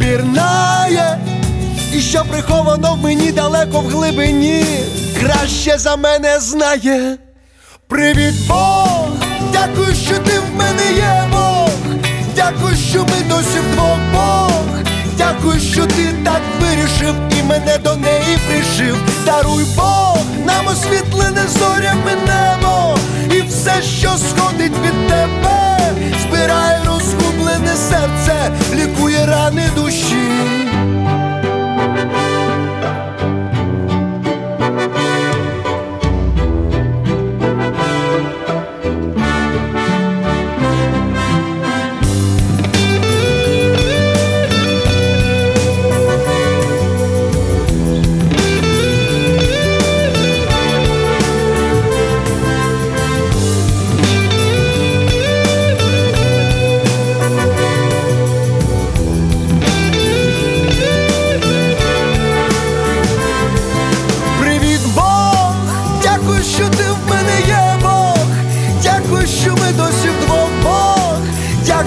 пірнає, 0.00 1.18
і 1.94 2.00
що 2.00 2.24
приховано 2.30 2.94
в 2.94 3.02
мені 3.02 3.32
далеко 3.32 3.80
в 3.80 3.88
глибині, 3.88 4.64
краще 5.20 5.78
за 5.78 5.96
мене 5.96 6.40
знає. 6.40 7.16
Привіт, 7.88 8.34
Бог! 8.48 9.08
Дякую, 9.52 9.94
що 9.94 10.18
ти 10.18 10.38
в 10.38 10.56
мене 10.56 10.92
є 10.96 11.24
Бог. 11.32 11.70
Дякую, 12.36 12.76
що 12.90 12.98
ми 12.98 13.28
досі 13.28 13.58
вдвох 13.72 13.98
Бог. 14.12 14.50
Дякую, 15.18 15.60
що 15.60 15.86
ти 15.86 16.14
так 16.24 16.40
вирішив 16.60 17.14
і 17.40 17.42
мене 17.42 17.78
до 17.78 17.96
неї 17.96 18.38
пришив. 18.48 18.96
Даруй 19.26 19.64
Бог, 19.76 20.17
нам 20.48 20.66
освітлене 20.66 21.42
зорями 21.58 22.12
небо. 22.26 22.98
І 23.36 23.42
все, 23.42 23.82
що 23.82 24.08
сходить 24.08 24.78
від 24.82 25.08
тебе, 25.08 25.78
збирає 26.22 26.78
розгублене 26.86 27.76
серце, 27.76 28.52
лікує 28.74 29.26
рани 29.26 29.62
душі. 29.76 30.67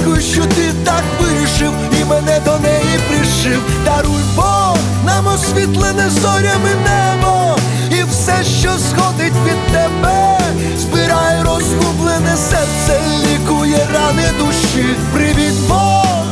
Дякую, 0.01 0.21
що 0.21 0.41
ти 0.41 0.73
так 0.83 1.03
вирішив 1.19 1.71
і 2.01 2.05
мене 2.05 2.39
до 2.45 2.59
неї 2.59 2.99
пришив. 3.07 3.61
Даруй 3.85 4.23
Бог, 4.35 4.77
нам 5.05 5.27
освітлене 5.27 6.09
зорями 6.09 6.69
небо. 6.85 7.57
І 7.91 8.03
все, 8.03 8.43
що 8.43 8.69
сходить 8.69 9.33
від 9.45 9.73
тебе, 9.73 10.39
збирає 10.77 11.43
розгублене 11.43 12.37
серце, 12.49 13.01
лікує 13.25 13.87
рани 13.93 14.23
душі. 14.39 14.85
Привіт, 15.13 15.53
Бог! 15.69 16.23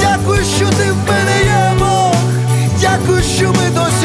Дякую, 0.00 0.44
що 0.56 0.66
ти 0.66 0.92
в 0.92 0.96
мене 1.08 1.44
є 1.44 1.72
Бог. 1.78 2.14
Дякую, 2.80 3.22
що 3.22 3.46
ми 3.46 3.70
досі. 3.74 3.97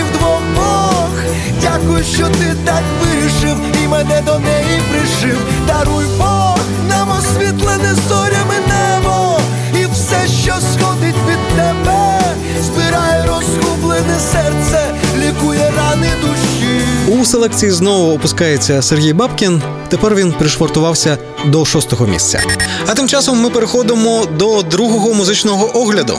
Дякую, 1.63 2.04
що 2.04 2.28
ти 2.28 2.56
так 2.65 2.84
вирішив 3.02 3.58
і 3.84 3.88
мене 3.88 4.21
до 4.26 4.39
неї 4.39 4.82
пришив. 4.91 5.38
Даруй 5.67 6.06
Бог, 6.17 6.60
нам 6.89 7.10
освітлене 7.19 7.95
зорями 8.10 8.56
небо. 8.67 9.39
І 9.82 9.86
все, 9.93 10.28
що 10.43 10.54
сходить 10.54 11.15
від 11.30 11.58
тебе, 11.58 12.19
збирає 12.62 13.26
розгублене 13.28 14.19
серце, 14.32 14.93
лікує 15.17 15.71
рани 15.78 16.08
душі. 16.21 16.86
У 17.21 17.26
селекції 17.26 17.71
знову 17.71 18.13
опускається 18.15 18.82
Сергій 18.82 19.13
Бабкін. 19.13 19.62
Тепер 19.89 20.15
він 20.15 20.32
пришвартувався 20.32 21.17
до 21.45 21.65
шостого 21.65 22.08
місця. 22.08 22.41
А 22.88 22.93
тим 22.93 23.08
часом 23.08 23.41
ми 23.41 23.49
переходимо 23.49 24.26
до 24.26 24.62
другого 24.62 25.13
музичного 25.13 25.78
огляду. 25.78 26.17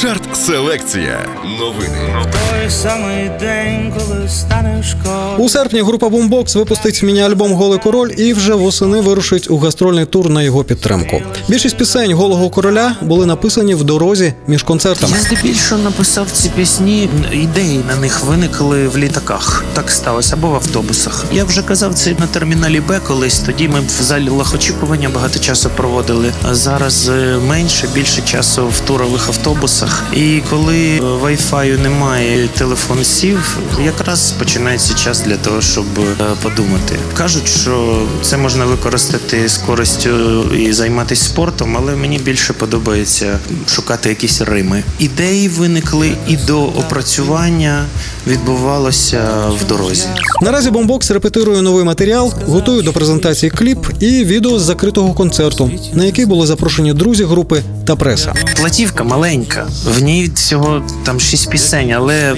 Чарт 0.00 0.36
селекція. 0.36 1.28
Новини. 1.60 2.26
Той 2.66 2.72
самий 2.72 3.30
день, 3.40 3.92
коли 3.98 4.28
станеш. 4.28 4.96
У 5.38 5.48
серпні 5.48 5.82
група 5.82 6.06
Boombox 6.06 6.58
випустить 6.58 7.02
міні-альбом 7.02 7.52
Голий 7.52 7.78
король 7.78 8.10
і 8.18 8.32
вже 8.32 8.54
восени 8.54 9.00
вирушить 9.00 9.50
у 9.50 9.58
гастрольний 9.58 10.04
тур 10.04 10.30
на 10.30 10.42
його 10.42 10.64
підтримку. 10.64 11.22
Більшість 11.48 11.76
пісень 11.76 12.12
голого 12.12 12.50
короля 12.50 12.96
були 13.02 13.26
написані 13.26 13.74
в 13.74 13.84
дорозі 13.84 14.34
між 14.46 14.62
концертами. 14.62 15.12
Я 15.16 15.22
здебільшого 15.22 15.82
написав 15.82 16.30
ці 16.32 16.48
пісні. 16.48 17.08
Ідеї 17.32 17.80
на 17.88 17.96
них 17.96 18.24
виникли 18.24 18.88
в 18.88 18.98
літаках. 18.98 19.64
Так 19.74 19.90
сталося, 19.90 20.34
або 20.34 20.48
в 20.48 20.54
автобусах. 20.54 21.24
Я 21.32 21.44
вже 21.44 21.62
казав 21.62 21.94
це 21.94 22.10
на 22.18 22.26
терміналі 22.26 22.80
Б 22.80 23.00
колись. 23.06 23.38
Тоді 23.38 23.68
ми 23.68 23.80
в 23.80 24.02
залі 24.02 24.28
лахочікування 24.28 25.08
багато 25.08 25.38
часу 25.38 25.70
проводили. 25.76 26.32
А 26.42 26.54
зараз 26.54 27.08
е, 27.08 27.38
менше, 27.48 27.88
більше 27.94 28.22
часу 28.22 28.68
в 28.68 28.80
турових 28.80 29.28
автобусах. 29.28 30.04
І 30.14 30.40
коли 30.50 31.00
Wi-Fi 31.00 31.82
немає, 31.82 32.48
телефон 32.58 33.04
сів, 33.04 33.58
якраз 33.84 34.34
починається 34.38 34.94
час 34.94 35.20
для 35.20 35.36
того, 35.36 35.60
щоб 35.60 35.84
е, 35.98 36.24
подумати. 36.42 36.94
Кажуть, 37.14 37.48
що 37.48 38.02
це 38.22 38.36
можна 38.36 38.64
використати 38.64 39.48
з 39.48 39.58
користю 39.58 40.10
і 40.54 40.72
займатися 40.72 41.24
спортом, 41.24 41.76
але 41.76 41.96
мені 41.96 42.18
більше 42.18 42.52
подобається 42.52 43.38
шукати 43.68 44.08
якісь 44.08 44.40
рими. 44.40 44.82
Ідеї 44.98 45.48
виникли 45.48 46.12
і 46.28 46.36
до 46.36 46.62
опрацювання 46.62 47.84
відбувалося 48.26 49.22
в 49.60 49.66
дорозі. 49.68 50.06
Наразі 50.42 50.70
бомбокс 50.70 51.10
репетирує 51.10 51.62
новий 51.62 51.84
матеріал, 51.84 52.32
готує 52.46 52.82
до 52.82 52.92
презентації 52.92 53.50
кліп 53.50 53.86
і 54.00 54.24
відео 54.24 54.58
з 54.58 54.62
закритого 54.62 55.12
концерту, 55.14 55.70
на 55.94 56.04
який 56.04 56.26
були 56.26 56.46
запрошені 56.46 56.92
друзі 56.92 57.24
групи 57.24 57.62
та 57.86 57.96
преса. 57.96 58.34
Платівка 58.56 59.04
маленька, 59.04 59.66
в 59.96 60.02
ній 60.02 60.30
всього 60.34 60.82
там 61.04 61.20
шість 61.20 61.50
пісень, 61.50 61.92
але 61.92 62.34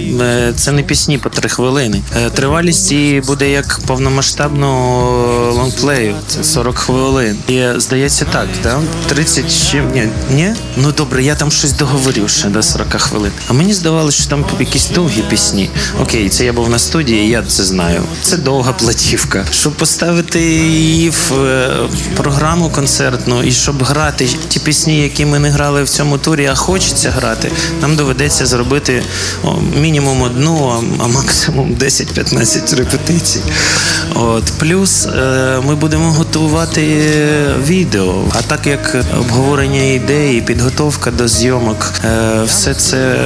це 0.56 0.72
не 0.72 0.82
пісні 0.82 1.18
по 1.18 1.28
три 1.28 1.48
хвилини. 1.48 2.02
Е, 2.16 2.30
Тривалість 2.30 2.92
її 2.92 3.20
буде 3.20 3.50
як 3.50 3.80
повномасштабного 3.86 5.52
лонгплею. 5.52 6.14
Це 6.26 6.44
40 6.44 6.78
хвилин. 6.78 7.36
І 7.48 7.64
здається, 7.76 8.24
так, 8.24 8.46
да? 8.62 8.80
30 9.08 9.50
з 9.50 9.74
ні, 9.74 10.08
ні? 10.30 10.54
Ну 10.76 10.92
добре, 10.92 11.22
я 11.22 11.34
там 11.34 11.50
щось 11.50 11.72
договорив 11.72 12.28
ще 12.30 12.48
до 12.48 12.62
40 12.62 12.92
хвилин. 12.92 13.32
А 13.48 13.52
мені 13.52 13.74
здавалося, 13.74 14.20
що 14.22 14.30
там 14.30 14.44
якісь 14.60 14.90
довгі 14.90 15.22
пісні. 15.30 15.70
Окей, 16.02 16.28
це 16.28 16.44
я 16.44 16.52
був 16.52 16.70
на 16.70 16.78
студії, 16.78 17.28
я 17.28 17.42
це 17.42 17.64
знаю. 17.64 18.02
Це 18.22 18.36
довга 18.36 18.72
платівка. 18.72 19.44
Щоб 19.50 19.72
поставити 19.72 20.40
її 20.40 21.10
в 21.10 21.32
е, 21.32 21.76
програму 22.16 22.70
концертну 22.70 23.42
і 23.42 23.52
щоб 23.52 23.82
грати 23.82 24.28
ті 24.48 24.60
пісні, 24.60 25.02
які 25.02 25.26
ми 25.26 25.38
не 25.38 25.50
грали 25.50 25.82
в 25.82 25.88
цьому 25.88 26.18
турі, 26.18 26.46
а 26.46 26.54
хочеться 26.54 27.10
грати, 27.10 27.52
нам 27.80 27.96
доведеться 27.96 28.46
зробити 28.46 29.02
о, 29.44 29.56
мінімум 29.98 30.22
одну, 30.22 30.72
а, 30.98 31.06
максимум 31.06 31.74
10-15 31.74 32.76
репетицій. 32.76 33.40
От 34.14 34.44
плюс 34.58 35.06
е, 35.06 35.60
ми 35.66 35.74
будемо 35.74 36.10
готувати 36.10 36.82
відео. 37.66 38.24
А 38.38 38.42
так 38.42 38.66
як 38.66 38.96
обговорення 39.20 39.82
ідеї, 39.82 40.40
підготовка 40.40 41.10
до 41.10 41.28
зйомок, 41.28 41.92
е, 42.04 42.42
все 42.46 42.74
це 42.74 43.16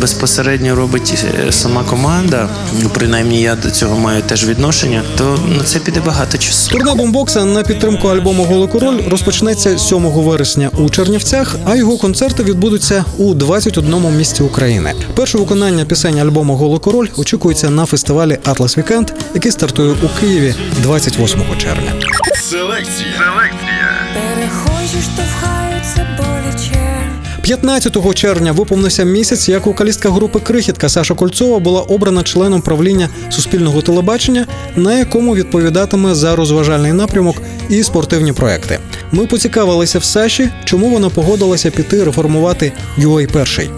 безпосередньо 0.00 0.74
робить 0.74 1.24
е, 1.48 1.52
сама 1.52 1.82
команда. 1.82 2.48
Ну, 2.82 2.90
принаймні 2.94 3.42
я 3.42 3.54
до 3.54 3.70
цього 3.70 3.96
маю 3.96 4.22
теж 4.22 4.46
відношення, 4.46 5.02
то 5.18 5.38
на 5.58 5.64
це 5.64 5.78
піде 5.78 6.00
багато 6.00 6.38
часу. 6.38 6.70
Турне 6.70 6.94
бомбокса 6.94 7.44
на 7.44 7.62
підтримку 7.62 8.08
альбому 8.08 8.44
Голий 8.44 8.68
король 8.68 9.00
розпочнеться 9.08 9.78
7 9.78 9.98
вересня 9.98 10.70
у 10.78 10.90
Чернівцях, 10.90 11.56
а 11.64 11.76
його 11.76 11.96
концерти 11.98 12.42
відбудуться 12.42 13.04
у 13.18 13.34
21 13.34 14.16
місті 14.16 14.42
України. 14.42 14.94
Перше 15.14 15.38
виконання 15.38 15.84
пісень 15.84 16.11
альбому 16.20 16.56
Голий 16.56 16.80
король 16.80 17.08
очікується 17.16 17.70
на 17.70 17.86
фестивалі 17.86 18.38
Атлас 18.44 18.78
Вікенд, 18.78 19.10
який 19.34 19.52
стартує 19.52 19.92
у 20.02 20.20
Києві 20.20 20.54
28 20.82 21.40
червня. 21.58 21.92
Селекція. 22.34 23.08
Селекція. 23.18 24.06
Боляче. 24.14 25.31
15 27.52 28.14
червня 28.14 28.52
виповнився 28.52 29.04
місяць, 29.04 29.48
як 29.48 29.66
вокалістка 29.66 30.10
групи 30.10 30.40
Крихітка 30.40 30.88
Саша 30.88 31.14
Кольцова 31.14 31.58
була 31.58 31.80
обрана 31.80 32.22
членом 32.22 32.62
правління 32.62 33.08
суспільного 33.30 33.82
телебачення, 33.82 34.46
на 34.76 34.98
якому 34.98 35.34
відповідатиме 35.34 36.14
за 36.14 36.36
розважальний 36.36 36.92
напрямок 36.92 37.36
і 37.68 37.82
спортивні 37.82 38.32
проекти. 38.32 38.78
Ми 39.10 39.26
поцікавилися 39.26 39.98
в 39.98 40.04
Саші, 40.04 40.50
чому 40.64 40.88
вона 40.88 41.08
погодилася 41.08 41.70
піти 41.70 42.04
реформувати 42.04 42.72
UA 42.98 43.32
перший. 43.32 43.70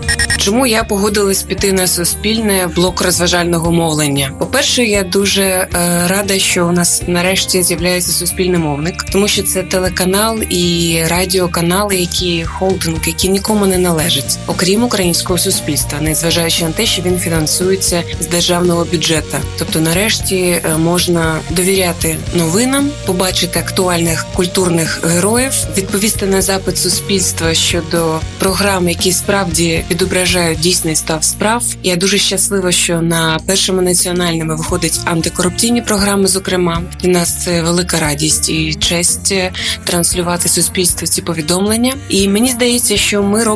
Чому 0.44 0.66
я 0.66 0.84
погодилась 0.84 1.42
піти 1.42 1.72
на 1.72 1.86
суспільне 1.86 2.68
блок 2.76 3.02
розважального 3.02 3.72
мовлення? 3.72 4.30
По-перше, 4.38 4.84
я 4.84 5.02
дуже 5.02 5.42
е, 5.42 5.68
рада, 6.08 6.38
що 6.38 6.66
у 6.66 6.72
нас 6.72 7.02
нарешті 7.06 7.62
з'являється 7.62 8.12
суспільний 8.12 8.58
мовник, 8.58 9.02
тому 9.12 9.28
що 9.28 9.42
це 9.42 9.62
телеканал 9.62 10.42
і 10.42 10.98
радіоканали, 11.06 11.96
які 11.96 12.44
холдинг, 12.44 12.98
які 13.06 13.28
нікому 13.28 13.63
не 13.66 13.78
належать, 13.78 14.38
окрім 14.46 14.82
українського 14.82 15.38
суспільства, 15.38 16.00
незважаючи 16.00 16.64
на 16.64 16.70
те, 16.70 16.86
що 16.86 17.02
він 17.02 17.18
фінансується 17.18 18.02
з 18.20 18.26
державного 18.26 18.84
бюджету. 18.84 19.36
Тобто, 19.58 19.80
нарешті 19.80 20.36
е, 20.36 20.76
можна 20.78 21.36
довіряти 21.50 22.16
новинам, 22.34 22.90
побачити 23.06 23.58
актуальних 23.58 24.26
культурних 24.34 25.00
героїв, 25.04 25.52
відповісти 25.76 26.26
на 26.26 26.42
запит 26.42 26.78
суспільства 26.78 27.54
щодо 27.54 28.20
програм, 28.38 28.88
які 28.88 29.12
справді 29.12 29.84
відображають 29.90 30.60
дійсний 30.60 30.96
став 30.96 31.24
справ. 31.24 31.64
Я 31.82 31.96
дуже 31.96 32.18
щаслива, 32.18 32.72
що 32.72 33.02
на 33.02 33.38
першому 33.46 33.82
національному 33.82 34.56
виходить 34.56 35.00
антикорупційні 35.04 35.82
програми. 35.82 36.26
Зокрема, 36.26 36.82
для 37.00 37.10
нас 37.10 37.44
це 37.44 37.62
велика 37.62 37.98
радість 37.98 38.48
і 38.48 38.74
честь 38.74 39.32
е, 39.32 39.52
транслювати 39.84 40.48
суспільству 40.48 41.06
ці 41.06 41.22
повідомлення. 41.22 41.94
І 42.08 42.28
мені 42.28 42.48
здається, 42.48 42.96
що 42.96 43.22
ми 43.22 43.44
робимо 43.44 43.53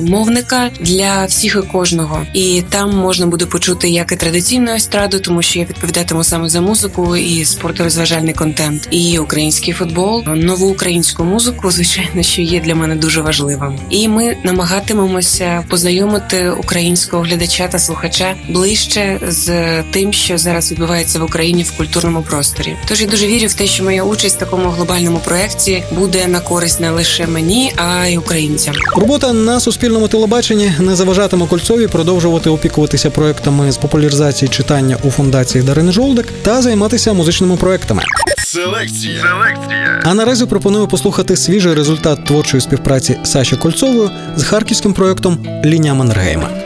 мовника 0.00 0.70
для 0.80 1.24
всіх 1.24 1.62
і 1.64 1.66
кожного, 1.72 2.26
і 2.32 2.62
там 2.68 2.96
можна 2.96 3.26
буде 3.26 3.46
почути 3.46 3.88
як 3.88 4.12
і 4.12 4.16
традиційну 4.16 4.72
естраду, 4.72 5.20
тому 5.20 5.42
що 5.42 5.58
я 5.58 5.64
відповідатиму 5.64 6.24
саме 6.24 6.48
за 6.48 6.60
музику 6.60 7.16
і 7.16 7.44
спорторозважальний 7.44 8.34
контент, 8.34 8.88
і 8.90 9.18
український 9.18 9.74
футбол, 9.74 10.22
нову 10.26 10.66
українську 10.66 11.24
музику, 11.24 11.70
звичайно, 11.70 12.22
що 12.22 12.42
є 12.42 12.60
для 12.60 12.74
мене 12.74 12.94
дуже 12.94 13.20
важливим. 13.20 13.78
І 13.90 14.08
ми 14.08 14.36
намагатимемося 14.44 15.64
познайомити 15.68 16.50
українського 16.50 17.22
глядача 17.22 17.68
та 17.68 17.78
слухача 17.78 18.34
ближче 18.48 19.20
з 19.28 19.82
тим, 19.82 20.12
що 20.12 20.38
зараз 20.38 20.72
відбувається 20.72 21.18
в 21.18 21.22
Україні 21.22 21.62
в 21.62 21.76
культурному 21.76 22.22
просторі. 22.22 22.76
Тож 22.88 23.00
я 23.00 23.06
дуже 23.06 23.26
вірю 23.26 23.46
в 23.46 23.54
те, 23.54 23.66
що 23.66 23.84
моя 23.84 24.04
участь 24.04 24.36
в 24.36 24.38
такому 24.38 24.70
глобальному 24.70 25.18
проєкті 25.18 25.84
буде 25.92 26.26
на 26.26 26.40
користь 26.40 26.80
не 26.80 26.90
лише 26.90 27.26
мені, 27.26 27.72
а 27.76 28.06
й 28.06 28.16
українцям. 28.16 28.74
Робота 29.16 29.32
на 29.32 29.60
суспільному 29.60 30.08
телебаченні 30.08 30.72
не 30.78 30.96
заважатиме 30.96 31.46
Кольцові 31.46 31.86
продовжувати 31.86 32.50
опікуватися 32.50 33.10
проектами 33.10 33.72
з 33.72 33.76
популяризації 33.76 34.48
читання 34.48 34.96
у 35.04 35.10
фундації 35.10 35.64
Дарини 35.64 35.92
Жолдик 35.92 36.26
та 36.42 36.62
займатися 36.62 37.12
музичними 37.12 37.56
проектами. 37.56 38.02
Селекція. 38.38 39.20
Селекція. 39.20 40.02
А 40.04 40.14
наразі 40.14 40.46
пропоную 40.46 40.88
послухати 40.88 41.36
свіжий 41.36 41.74
результат 41.74 42.24
творчої 42.24 42.60
співпраці 42.60 43.18
Саші 43.24 43.56
Кольцовою 43.56 44.10
з 44.36 44.44
харківським 44.44 44.92
проектом 44.92 45.46
Лінія 45.64 45.94
Маннергейма. 45.94 46.65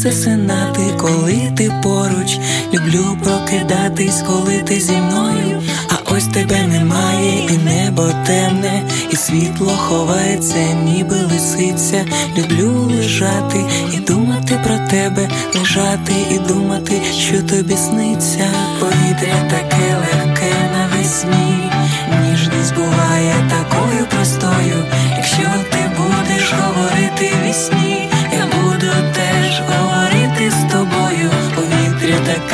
Засинати, 0.00 0.82
коли 1.00 1.52
ти 1.56 1.72
поруч. 1.82 2.38
Люблю 2.74 3.18
прокидатись, 3.24 4.22
коли 4.26 4.58
ти 4.58 4.80
зі 4.80 4.92
мною. 4.92 5.62
А 5.88 6.14
ось 6.14 6.26
тебе 6.26 6.66
немає, 6.66 7.46
і 7.50 7.58
небо 7.58 8.10
темне, 8.26 8.82
і 9.10 9.16
світло 9.16 9.68
ховається, 9.68 10.58
ніби 10.84 11.16
лисиця. 11.32 12.04
Люблю 12.38 12.90
лежати 12.96 13.64
і 13.94 13.96
думати 13.96 14.60
про 14.64 14.78
тебе, 14.90 15.28
лежати 15.54 16.12
і 16.34 16.38
думати, 16.38 17.02
що 17.18 17.42
тобі 17.42 17.76
сниться. 17.76 18.46
Повітря 18.80 19.50
таке 19.50 19.96
легке 20.00 20.52
навесні. 20.72 21.70
Ніжність 22.22 22.74
буває 22.74 23.34
такою 23.50 24.06
простою, 24.06 24.84
якщо 25.16 25.48
ти 25.70 25.78
будеш 25.96 26.52
говорити 26.52 27.32
вісні, 27.46 28.09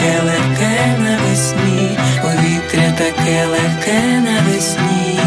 таке 0.06 0.22
легке 0.22 0.98
навесні, 0.98 1.98
повітря 2.22 2.92
таке 2.98 3.46
легке 3.46 4.20
навесні. 4.20 5.18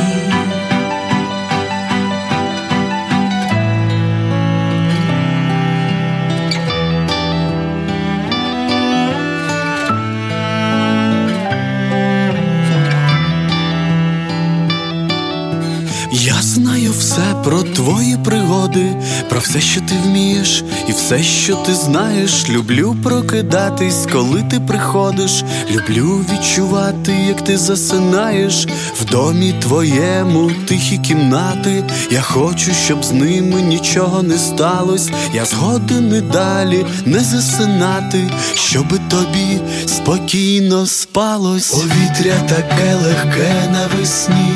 Я 16.12 16.42
знаю 16.42 16.92
все 16.92 17.22
про 17.44 17.64
твої 17.80 18.18
пригоди, 18.18 18.96
про 19.30 19.40
все, 19.40 19.62
що 19.62 19.82
ти 19.82 19.96
вмієш, 20.06 20.64
і 20.90 20.92
все, 20.92 21.24
що 21.24 21.56
ти 21.56 21.74
знаєш. 21.76 22.50
Люблю 22.50 22.96
прокидатись, 23.04 24.08
коли 24.12 24.44
ти 24.44 24.60
приходиш. 24.60 25.44
Люблю 25.72 26.26
відчувати, 26.32 27.12
як 27.28 27.42
ти 27.42 27.58
засинаєш 27.58 28.68
в 29.02 29.06
домі 29.06 29.54
твоєму, 29.62 30.52
тихі 30.68 30.98
кімнати. 30.98 31.84
Я 32.12 32.22
хочу, 32.22 32.72
щоб 32.86 33.04
з 33.04 33.12
ними 33.12 33.62
нічого 33.62 34.24
не 34.24 34.38
сталось. 34.38 35.10
Я 35.34 35.46
згоден 35.46 36.16
і 36.16 36.22
далі 36.22 36.86
не 37.06 37.20
засинати, 37.20 38.32
щоби 38.54 39.00
тобі 39.10 39.60
спокійно 39.88 40.86
спалось. 40.86 41.70
Повітря 41.70 42.36
таке 42.50 42.96
легке 42.96 43.70
навесні, 43.72 44.54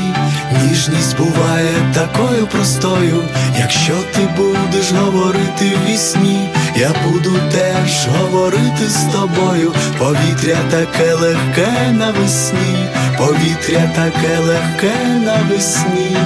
ніжність 0.64 1.18
буває 1.18 1.94
такою 1.94 2.48
простою. 2.48 3.12
Якщо 3.60 3.93
ти 4.13 4.19
будеш 4.38 4.91
говорити 4.91 5.71
в 5.76 5.89
вісні, 5.89 6.49
я 6.76 6.93
буду 7.06 7.39
теж 7.52 8.08
говорити 8.08 8.89
з 8.89 9.13
тобою. 9.13 9.73
Повітря 9.99 10.58
таке 10.71 11.13
легке 11.13 11.91
навесні, 11.93 12.88
повітря 13.17 13.91
таке 13.95 14.39
легке 14.39 14.93
навесні. 15.26 16.17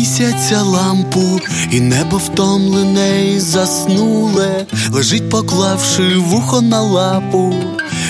Місяця 0.00 0.62
лампу, 0.62 1.40
і 1.70 1.80
небо 1.80 2.16
втомлене 2.16 3.26
і 3.34 3.40
заснуле, 3.40 4.66
лежить, 4.92 5.30
поклавши 5.30 6.16
вухо 6.16 6.60
на 6.60 6.80
лапу, 6.80 7.54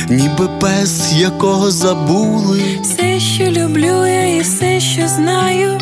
ніби 0.09 0.49
пес, 0.61 1.13
якого 1.13 1.71
забули. 1.71 2.63
Все, 2.83 3.21
що 3.21 3.45
люблю 3.45 4.07
я 4.07 4.37
і 4.37 4.41
все, 4.41 4.81
що 4.81 5.09
знаю, 5.09 5.81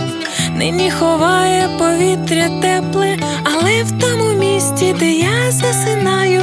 нині 0.54 0.90
ховає 0.90 1.68
повітря 1.78 2.48
тепле, 2.62 3.16
але 3.44 3.82
в 3.82 3.92
тому 4.00 4.32
місці, 4.32 4.94
де 4.98 5.12
я 5.12 5.52
засинаю, 5.52 6.42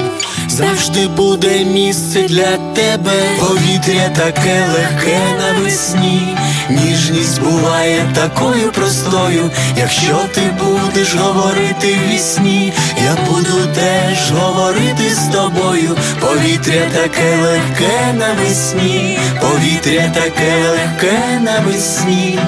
Завжди 0.57 1.07
буде 1.07 1.65
місце 1.65 2.21
для 2.21 2.57
тебе, 2.57 3.11
повітря 3.39 4.09
таке 4.15 4.67
легке 4.73 5.19
навесні, 5.39 6.37
ніжність 6.69 7.41
буває 7.41 8.05
такою 8.13 8.71
простою. 8.71 9.51
Якщо 9.77 10.25
ти 10.33 10.41
будеш 10.63 11.15
говорити 11.15 11.97
в 11.97 12.13
вісні, 12.13 12.73
я 13.05 13.17
буду 13.29 13.73
теж 13.73 14.31
говорити 14.31 15.15
з 15.15 15.35
тобою. 15.35 15.97
Повітря 16.19 16.81
таке 16.93 17.37
легке 17.41 18.13
навесні, 18.13 19.19
повітря 19.41 20.11
таке 20.15 20.69
легке 20.69 21.39
навесні. 21.41 22.39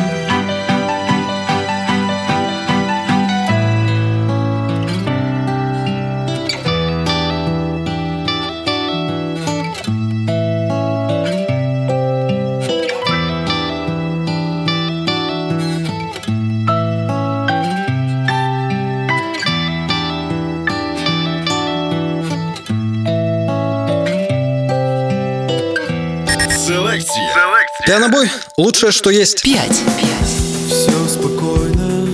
Пианобой– 27.97 28.29
лучшее, 28.59 28.91
что 28.91 29.09
есть. 29.09 29.41
Пять. 29.41 29.81
Все 30.67 31.07
спокойно. 31.09 32.05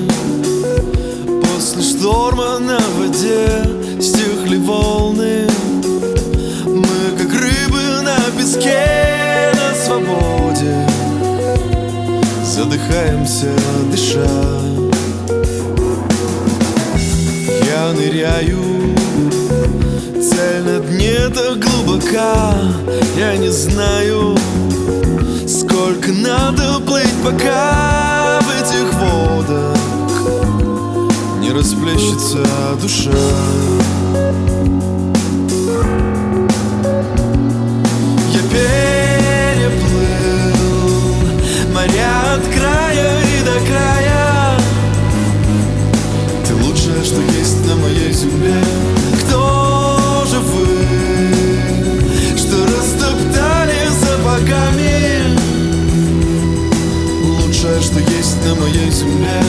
После 1.42 1.82
шторма 1.82 2.58
на 2.60 2.80
воде 2.98 3.66
Стихли 4.02 4.56
волны. 4.56 5.46
Мы 6.68 7.18
как 7.18 7.34
рыбы 7.34 8.02
на 8.02 8.18
песке 8.38 9.52
На 9.56 9.76
свободе 9.76 10.88
Задыхаемся, 12.46 13.52
дыша. 13.92 14.62
Я 17.66 17.92
ныряю 17.92 18.96
Цель 20.14 20.64
на 20.64 20.80
дне 20.80 21.28
так 21.28 21.60
глубока. 21.60 22.56
Я 23.18 23.36
не 23.36 23.50
знаю 23.50 24.38
Сколько 25.94 26.12
надо 26.14 26.80
плыть, 26.80 27.14
пока 27.24 28.40
в 28.42 28.50
этих 28.50 28.94
водах 28.96 29.78
Не 31.40 31.52
расплещется 31.52 32.44
душа. 32.82 33.12
Я 38.32 38.42
переплыл 38.50 39.94
моря 41.72 42.14
от 42.34 42.44
края 42.48 43.12
и 43.22 43.44
до 43.44 43.58
края. 43.68 44.60
Ты 46.48 46.56
лучшее, 46.56 47.04
что 47.04 47.22
есть 47.38 47.66
на 47.68 47.76
моей 47.76 48.12
земле. 48.12 48.64
Кто 49.22 50.26
же 50.28 50.40
вы, 50.40 50.68
что 52.36 52.66
растоптали 52.66 53.90
сапогами 54.02 54.83
что 57.84 58.00
есть 58.00 58.38
на 58.46 58.56
моей 58.56 58.90
земле. 58.90 59.42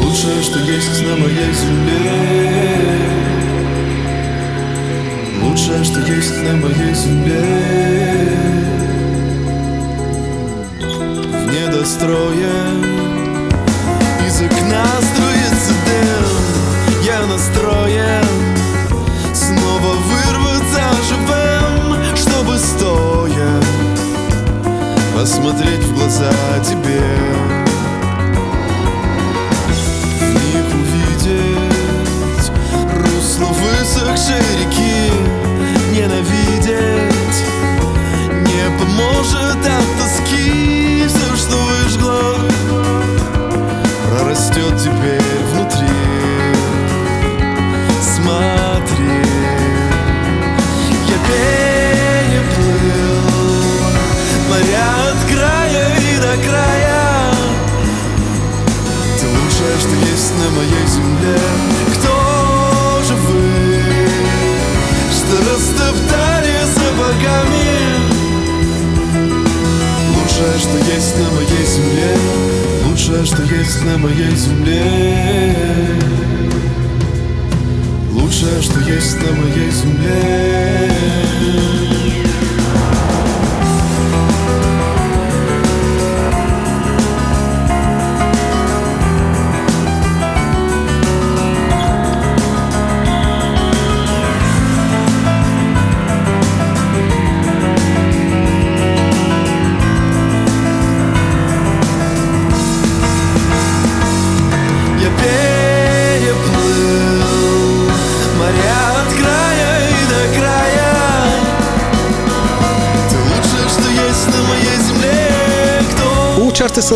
Лучшее, 0.00 0.42
что 0.42 0.58
есть 0.60 1.02
на 1.02 1.16
моей 1.16 1.52
земле. 1.52 2.12
Лучшее, 5.42 5.84
что 5.84 6.00
есть 6.00 6.42
на 6.42 6.56
моей 6.56 6.94
земле. 6.94 7.44
В 10.80 11.46
недострое 11.52 12.56
Из 14.26 14.40
окна 14.40 14.86
струится 15.12 15.74
дым. 15.84 16.46
Я 17.04 17.26
настроен 17.26 18.26
Снова 19.32 19.94
вырваться 20.08 20.82
живым 21.08 22.16
Чтобы 22.16 22.58
стоя 22.58 23.60
Посмотреть 25.14 25.84
в 25.84 25.94
глаза 25.94 26.32
тебе 26.64 27.55
высохшей 34.26 34.56
реки 34.58 35.12
Ненавидеть 35.92 37.38
Не 38.46 38.64
поможет 38.78 39.60
от 39.64 39.98
тоски. 39.98 41.06
Все, 41.08 41.36
что 41.36 41.56
выжгло 41.56 42.34
Прорастет 44.10 44.76
теперь 44.78 45.22
внутри. 45.52 45.86
Смотри 48.02 49.22
Я 51.06 51.18
переплыл 52.26 52.76
моря 54.48 54.88
от 55.10 55.18
края 55.30 55.86
и 55.98 56.16
до 56.16 56.48
края. 56.48 57.32
Ты 59.18 59.24
лучшее, 59.26 59.76
что 59.80 59.94
есть 60.10 60.32
на 60.38 60.48
моей 60.50 60.86
земле 60.86 61.75
Что 73.36 73.54
есть 73.54 73.84
на 73.84 73.98
моей 73.98 74.34
земле. 74.34 74.82
Лучшее, 78.12 78.62
что 78.62 78.80
есть 78.80 79.16
на 79.20 79.30
моей 79.30 79.70
земле 79.70 80.66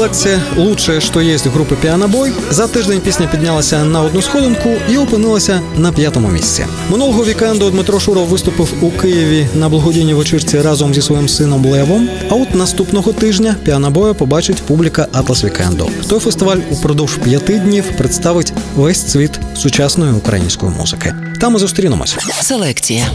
селекція 0.00 0.40
«Лучше, 0.56 1.00
що 1.00 1.20
є» 1.20 1.36
групи 1.36 1.76
Піанобой. 1.82 2.32
За 2.50 2.66
тиждень 2.66 3.00
пісня 3.00 3.26
піднялася 3.26 3.84
на 3.84 4.02
одну 4.02 4.22
сходинку 4.22 4.68
і 4.90 4.96
опинилася 4.96 5.60
на 5.76 5.92
п'ятому 5.92 6.28
місці. 6.28 6.66
Минулого 6.90 7.24
вікенду 7.24 7.70
Дмитро 7.70 8.00
Шуров 8.00 8.26
виступив 8.26 8.72
у 8.80 8.90
Києві 8.90 9.46
на 9.54 9.68
благодійній 9.68 10.14
вечірці 10.14 10.60
разом 10.60 10.94
зі 10.94 11.02
своїм 11.02 11.28
сином 11.28 11.66
Левом. 11.66 12.08
А 12.30 12.34
от 12.34 12.54
наступного 12.54 13.12
тижня 13.12 13.56
Піанобоя 13.64 14.14
побачить 14.14 14.62
публіка 14.62 15.06
Атлас 15.12 15.44
Вікенду. 15.44 15.90
Той 16.08 16.20
фестиваль 16.20 16.58
упродовж 16.70 17.18
п'яти 17.24 17.58
днів 17.58 17.84
представить 17.98 18.52
весь 18.76 19.02
цвіт 19.02 19.40
сучасної 19.54 20.12
української 20.12 20.72
музики. 20.78 21.14
Там 21.40 21.52
ми 21.52 21.58
зустрінемось. 21.58 22.16
Селекція. 22.42 23.06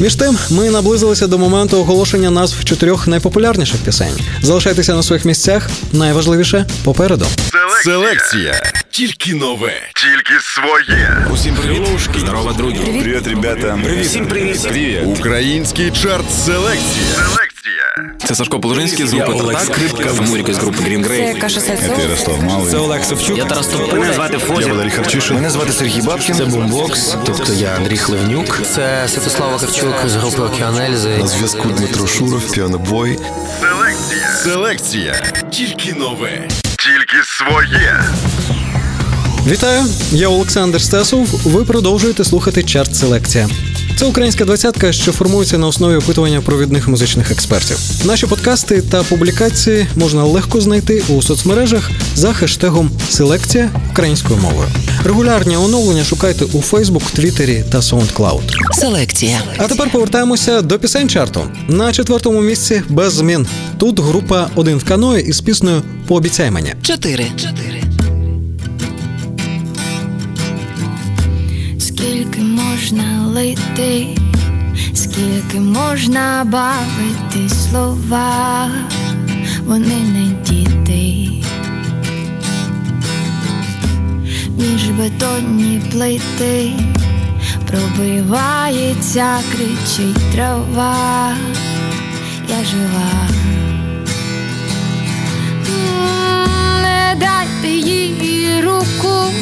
Між 0.00 0.14
тим, 0.14 0.38
ми 0.50 0.70
наблизилися 0.70 1.26
до 1.26 1.38
моменту 1.38 1.78
оголошення 1.78 2.30
назв 2.30 2.64
чотирьох 2.64 3.06
найпопулярніших 3.08 3.80
пісень. 3.80 4.20
Залишайтеся 4.42 4.94
на 4.94 5.02
своїх 5.02 5.24
місцях. 5.24 5.70
Найважливіше 5.92 6.66
попереду. 6.84 7.26
Селекція. 7.84 8.62
Тільки 8.90 9.34
нове. 9.34 9.72
Тільки 9.94 10.40
своє. 10.40 11.26
Усім 11.32 11.54
привіт. 11.54 11.82
Здорово, 12.18 12.52
друзі. 12.52 12.76
Привіт, 12.76 13.26
ребята. 13.26 13.78
Привіт. 13.84 14.06
Всім 14.06 14.26
привіт. 14.26 14.62
Привіт. 14.62 15.00
Український 15.04 15.90
чарт 15.90 16.32
селекція. 16.46 17.14
Селекція. 17.14 17.55
Це 18.26 18.34
Сашко 18.34 18.60
Положинський 18.60 19.06
з 19.06 19.12
групи 19.12 19.32
Я 19.36 19.42
Олег 19.42 19.58
Татак. 19.58 19.76
Скрипка. 19.76 20.10
Це 20.14 20.20
Мурік 20.20 20.54
з 20.54 20.56
групи 20.58 20.78
Green 20.78 21.04
Це 21.04 21.10
Grey. 21.10 21.40
Каша 21.40 21.60
Сальцов. 21.60 21.96
Це 21.96 22.02
Ярослав 22.02 22.42
Малий. 22.44 22.70
Це 22.70 22.76
Олег 22.76 23.04
Савчук. 23.04 23.38
Я 23.38 23.44
Тарас 23.44 23.66
Топин. 23.66 23.98
Мене 23.98 24.12
звати 24.12 24.38
Я 24.60 24.66
Валерій 24.66 24.90
Харчишин. 24.90 25.36
Мене 25.36 25.50
звати 25.50 25.72
Сергій 25.72 26.00
Бабкін. 26.02 26.34
Це 26.34 26.44
Бумбокс, 26.44 27.16
тобто 27.26 27.52
я 27.52 27.68
Андрій 27.76 27.96
Хливнюк. 27.96 28.60
Це 28.74 29.08
Святослав 29.08 29.52
Вакарчук 29.52 29.94
з 30.06 30.14
групи 30.14 30.42
Океанельзи. 30.42 31.08
На 31.08 31.26
зв'язку 31.26 31.68
Дмитро 31.68 32.06
Шуров, 32.06 32.52
піанобой. 32.52 33.18
Селекція. 33.60 34.34
Селекція. 34.42 35.22
Тільки 35.50 35.92
нове. 35.92 36.48
Тільки 36.62 37.16
своє. 37.24 38.00
Вітаю! 39.46 39.84
Я 40.10 40.28
Олександр 40.28 40.82
Стесов. 40.82 41.26
Ви 41.44 41.64
продовжуєте 41.64 42.24
слухати 42.24 42.62
чарт 42.62 42.96
селекція. 42.96 43.48
Це 43.98 44.06
українська 44.06 44.44
двадцятка, 44.44 44.92
що 44.92 45.12
формується 45.12 45.58
на 45.58 45.66
основі 45.66 45.96
опитування 45.96 46.40
провідних 46.40 46.88
музичних 46.88 47.30
експертів. 47.30 47.78
Наші 48.04 48.26
подкасти 48.26 48.82
та 48.82 49.02
публікації 49.02 49.86
можна 49.96 50.24
легко 50.24 50.60
знайти 50.60 51.02
у 51.08 51.22
соцмережах 51.22 51.90
за 52.14 52.32
хештегом 52.32 52.90
Селекція 53.08 53.70
українською 53.90 54.38
мовою. 54.40 54.68
Регулярні 55.04 55.56
оновлення 55.56 56.04
шукайте 56.04 56.44
у 56.44 56.60
Фейсбук, 56.60 57.02
Твіттері 57.02 57.64
та 57.72 57.78
SoundCloud. 57.78 58.40
Селекція. 58.72 59.40
А 59.56 59.68
тепер 59.68 59.90
повертаємося 59.90 60.62
до 60.62 60.78
пісень 60.78 61.08
чарту. 61.08 61.40
На 61.68 61.92
четвертому 61.92 62.40
місці 62.40 62.82
без 62.88 63.12
змін. 63.12 63.46
Тут 63.78 64.00
група 64.00 64.50
один 64.54 64.78
в 64.78 64.84
каної 64.84 65.26
із 65.26 65.40
піснею 65.40 65.82
Пообіцяй 66.06 66.50
мені. 66.50 66.74
Чотири. 66.82 67.26
Чотири. 67.36 67.95
Можна 72.86 73.26
лити, 73.26 74.06
скільки 74.94 75.60
можна 75.60 76.46
бавити 76.46 77.54
слова, 77.54 78.68
вони 79.64 79.96
не 79.96 80.24
діти, 80.44 81.28
між 84.58 84.90
бетонні 84.90 85.82
плити 85.92 86.72
пробивається, 87.66 89.38
кричить 89.52 90.32
трава, 90.32 91.34
я 92.48 92.64
жива. 92.64 93.28
Не 96.82 97.16
дайте 97.20 97.68
їй 97.68 98.60
руку. 98.60 99.32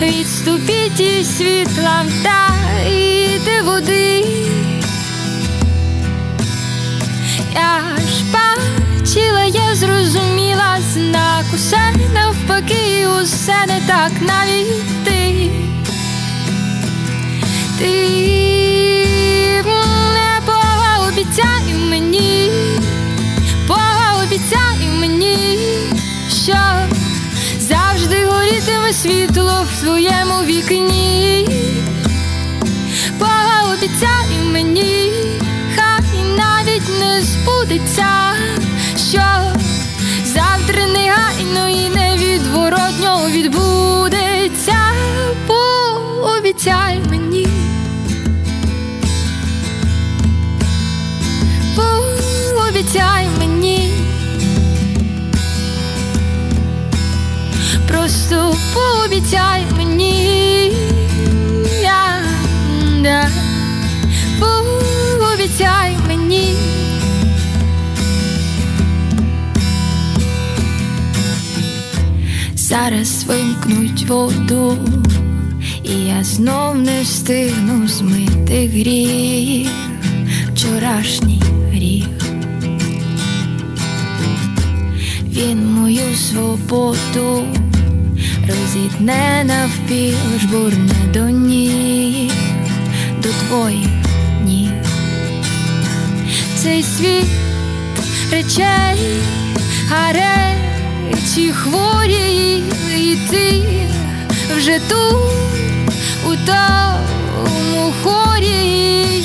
Відступіть 0.00 1.00
із 1.00 1.36
світла 1.36 2.04
вдайте 2.06 3.62
води. 3.62 4.24
Я 7.54 7.96
ж 7.98 8.24
бачила, 8.32 9.44
я 9.44 9.74
зрозуміла 9.74 10.78
знак, 10.92 11.44
усе 11.54 11.92
навпаки, 12.14 13.06
усе 13.22 13.66
не 13.66 13.80
так 13.86 14.12
навіть 14.20 15.04
ти. 15.04 15.50
Ти 17.78 18.08
не 20.14 20.40
пообіцяй 20.46 21.74
мені, 21.90 22.50
пообіцяй 23.68 24.88
мені, 25.00 25.58
що 26.44 26.56
завжди 27.66 28.26
горітиме 28.26 28.92
світло 28.92 29.64
в 29.64 29.70
своєму 29.70 30.42
вікні. 30.44 31.05
Пообіцяй 59.26 59.64
мені, 59.76 60.72
я, 61.82 62.22
да, 63.02 63.28
пообіцяй 64.40 65.96
мені. 66.08 66.54
Зараз 72.54 73.24
вимкнуть 73.24 74.06
воду, 74.08 74.78
і 75.84 75.92
я 75.92 76.24
знов 76.24 76.76
не 76.76 77.02
встигну 77.02 77.88
змити 77.88 78.68
гріх, 78.68 79.68
вчорашній 80.54 81.42
гріх. 81.72 82.06
Він 85.32 85.72
мою 85.72 86.14
свободу 86.14 87.44
розітне 88.48 89.44
навпіл, 89.44 90.16
жбурне 90.40 90.94
до 91.14 91.28
ніг, 91.28 92.32
до 93.22 93.28
твоїх 93.28 93.88
ніг. 94.44 94.70
Цей 96.56 96.82
світ 96.82 97.26
речей, 98.32 99.20
а 99.90 100.12
речі 100.12 101.52
хворі, 101.52 102.62
і 102.96 103.16
ти 103.30 103.64
вже 104.56 104.80
тут, 104.88 105.16
у 106.26 106.36
тому 106.46 107.92
хорі, 108.02 109.24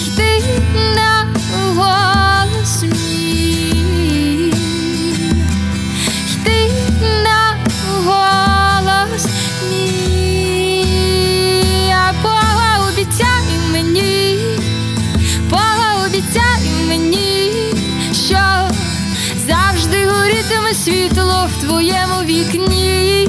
світло 20.83 21.47
в 21.53 21.63
твоєму 21.65 22.23
вікні. 22.23 23.27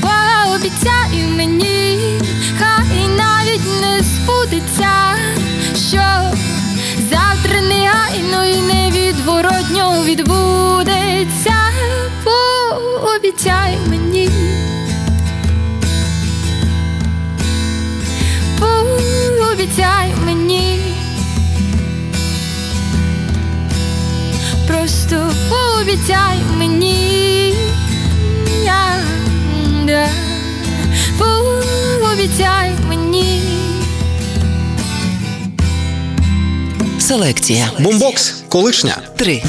Пообіцяй 0.00 1.26
мені, 1.36 1.98
хай 2.58 3.08
навіть 3.08 3.80
не 3.80 4.02
збудеться, 4.02 4.90
що 5.74 6.02
завтра 6.98 7.60
негайно 7.60 8.44
і 8.44 8.60
невідворотньо 8.62 10.04
відбудеться. 10.04 11.54
Пообіцяй 12.24 13.78
мені. 13.88 14.30
Пообіцяй 18.58 20.14
мені. 20.26 20.79
Просто 25.10 25.34
пообіцяй 25.48 26.38
мені. 26.58 27.54
Пообіцяй 31.18 32.70
мені. 32.88 33.42
Селекція. 36.98 37.70
Бумбокс, 37.78 38.34
колишня. 38.48 38.96
Три. 39.16 39.42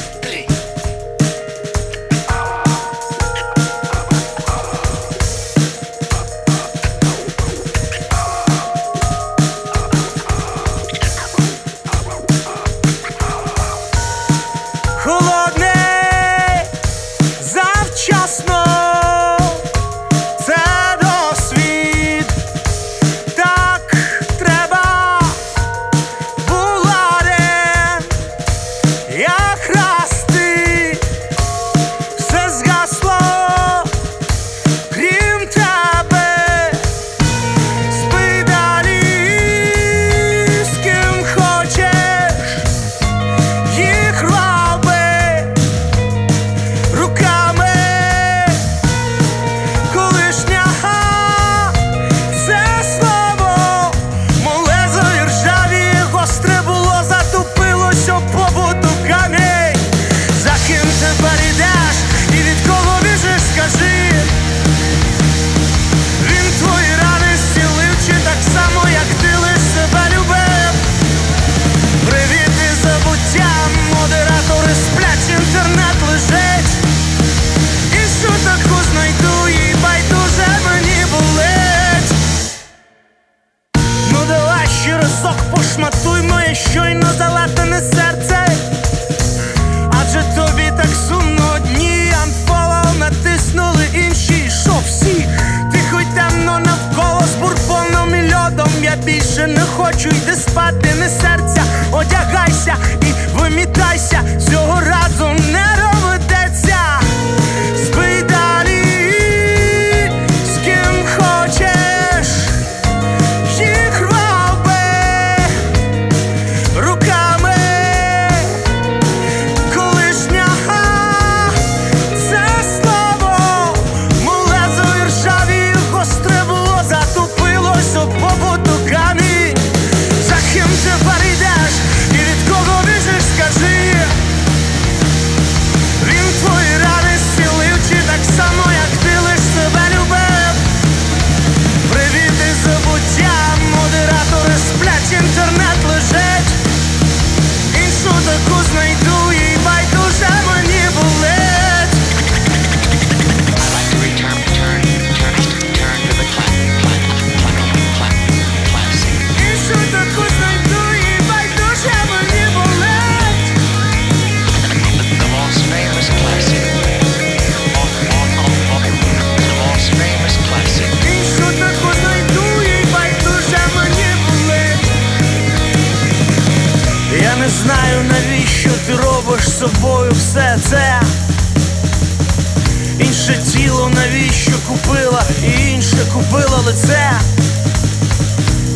Купила 186.14 186.58
лице, 186.66 187.12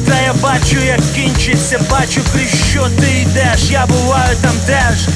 та 0.08 0.22
я 0.22 0.34
бачу, 0.34 0.78
як 0.86 1.00
кінчиться, 1.16 1.80
бачу, 1.92 2.22
крізь 2.34 2.70
що 2.70 2.90
ти 3.00 3.12
йдеш. 3.22 3.72
Я 3.72 3.86
буваю 3.86 4.36
там 4.42 4.56
теж, 4.66 5.08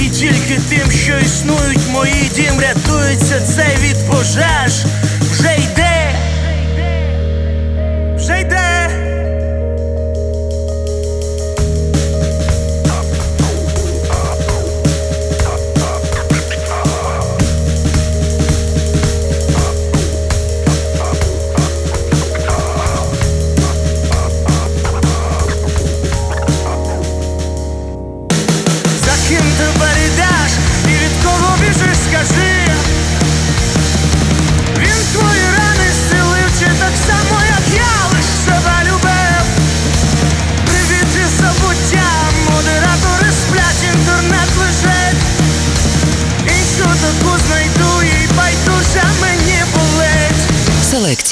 і 0.00 0.08
тільки 0.08 0.60
тим, 0.68 0.90
що 0.90 1.18
існують 1.18 1.88
мої 1.92 2.30
дім, 2.34 2.60
рятується 2.60 3.40
цей 3.40 3.76
від 3.82 4.10
пожеж. 4.10 4.84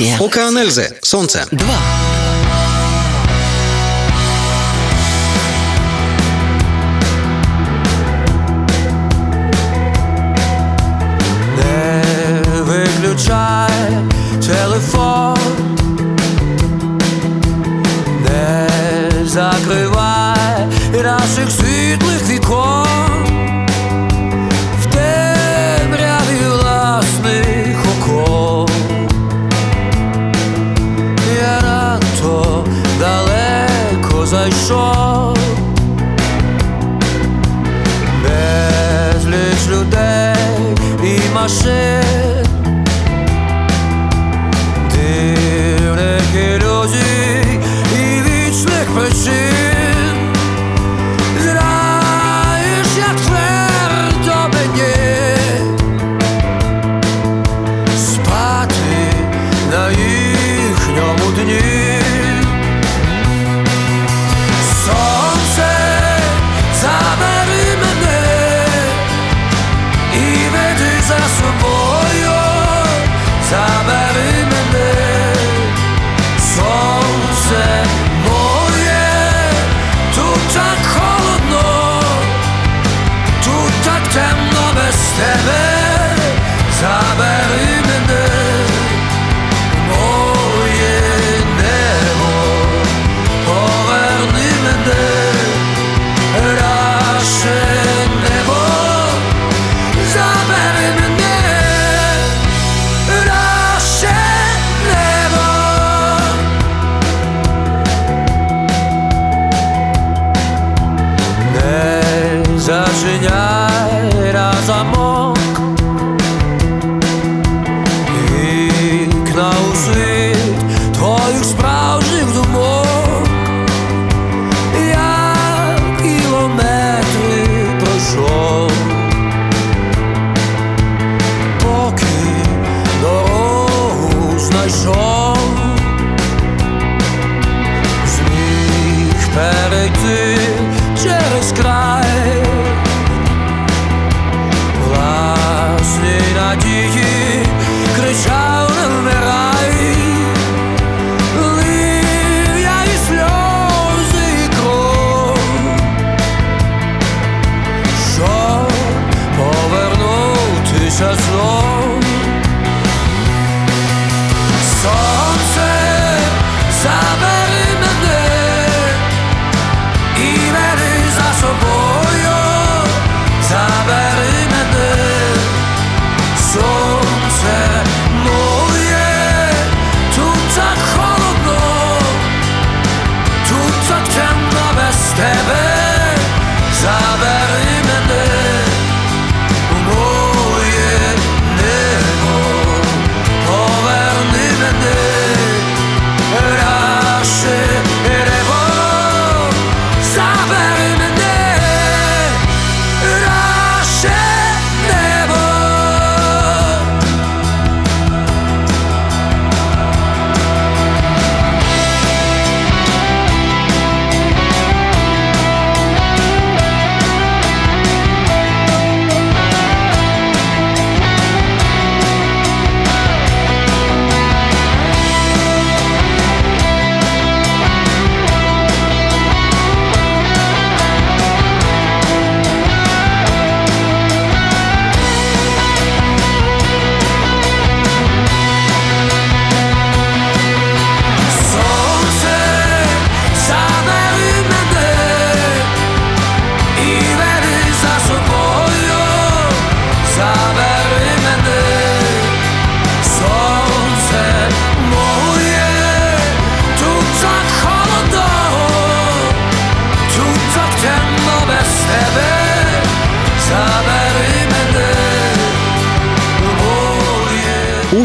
Редакція 0.01 0.19
УК 0.21 0.37
«Анельзи». 0.39 0.91
Сонце. 1.03 1.45
два. 1.53 2.14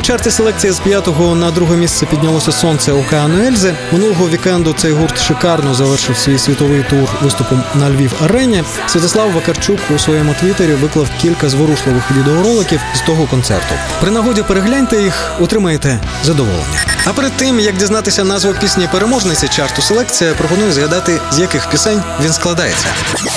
Чарті 0.10 0.32
селекції 0.32 0.74
з 0.74 0.80
п'ятого 0.80 1.36
на 1.36 1.52
друге 1.52 1.78
місце 1.78 2.06
піднялося 2.06 2.52
сонце 2.52 2.92
океану 2.92 3.44
Ельзи. 3.44 3.74
Минулого 3.92 4.30
вікенду 4.30 4.74
цей 4.78 4.92
гурт 4.92 5.22
шикарно 5.22 5.74
завершив 5.74 6.18
свій 6.18 6.40
світовий 6.40 6.84
тур 6.90 7.10
виступом 7.22 7.64
на 7.76 7.90
Львів 7.90 8.12
арені. 8.24 8.64
Святослав 8.88 9.32
Вакарчук 9.32 9.80
у 9.96 10.00
своєму 10.00 10.34
твіттері 10.34 10.74
виклав 10.74 11.08
кілька 11.22 11.50
зворушливих 11.50 12.12
відеороликів 12.12 12.80
з 12.96 13.02
того 13.02 13.26
концерту. 13.28 13.76
При 14.02 14.12
нагоді 14.12 14.44
перегляньте 14.44 15.04
їх, 15.04 15.32
отримаєте 15.40 16.00
задоволення. 16.24 16.86
А 17.06 17.14
перед 17.14 17.32
тим 17.32 17.60
як 17.60 17.78
дізнатися 17.78 18.24
назву 18.24 18.54
пісні 18.62 18.90
переможниці 18.92 19.48
чарту 19.48 19.82
селекція, 19.82 20.34
пропоную 20.34 20.72
згадати, 20.72 21.20
з 21.32 21.40
яких 21.40 21.70
пісень 21.70 22.04
він 22.24 22.34
складається. 22.34 22.88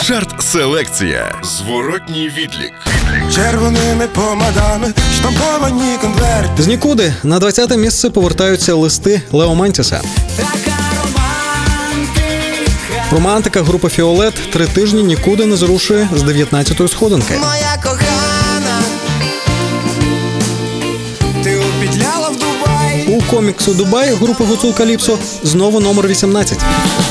Чарт 0.02 0.42
селекція. 0.42 1.34
Зворотній 1.42 2.28
відлік. 2.28 2.91
Червоними 3.34 4.06
помадами 4.14 4.92
штамповані 5.16 5.96
конверти. 6.00 6.62
З 6.62 6.66
нікуди 6.66 7.14
на 7.22 7.38
20-те 7.38 7.76
місце 7.76 8.10
повертаються 8.10 8.74
листи 8.74 9.22
Лео 9.32 9.54
Мантіса. 9.54 10.00
Романтика 13.12 13.62
групи 13.62 13.88
Фіолет 13.88 14.34
три 14.52 14.66
тижні 14.66 15.02
нікуди 15.02 15.46
не 15.46 15.56
зрушує 15.56 16.08
з 16.16 16.22
19-ї 16.22 16.88
сходинки. 16.88 17.34
Моя 17.34 17.71
коміксу 23.32 23.74
Дубай 23.74 24.14
групи 24.14 24.44
Гуцул 24.44 24.74
Каліпсо 24.74 25.18
знову 25.42 25.80
номер 25.80 26.08
18. 26.08 26.58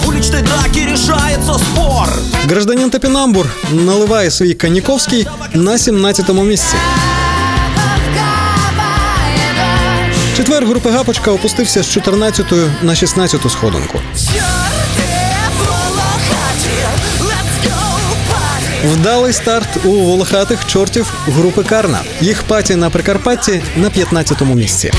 В 0.03 0.09
уличной 0.09 0.41
драке 0.41 0.86
решается 0.86 1.53
спор 1.53 2.07
Гражданин 2.49 2.89
Топінамбур 2.89 3.45
наливає 3.72 4.32
свій 4.32 4.53
Каніковський 4.53 5.28
на 5.53 5.72
17-му 5.72 6.43
місці. 6.43 6.76
Четвер 10.38 10.65
групи 10.65 10.89
Гапочка 10.89 11.32
опустився 11.32 11.84
з 11.84 11.97
14-ї 11.97 12.69
на 12.82 12.93
16-ту 12.93 13.49
сходинку. 13.49 13.99
Вдалий 18.86 19.34
старт 19.34 19.86
у 19.86 19.89
волохатих 19.89 20.67
чортів 20.67 21.13
групи 21.28 21.63
Карна. 21.63 21.99
Їх 22.22 22.43
паті 22.43 22.76
на 22.76 22.89
Прикарпатті 22.89 23.61
на 23.76 23.89
15-му 23.89 24.55
місці. 24.55 24.91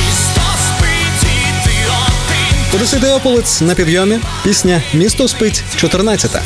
Одеситий 2.74 3.10
Ополець 3.10 3.60
на 3.60 3.74
підйомі. 3.74 4.18
Пісня 4.44 4.82
Місто 4.94 5.28
спить 5.28 5.64
14-та. 5.76 6.42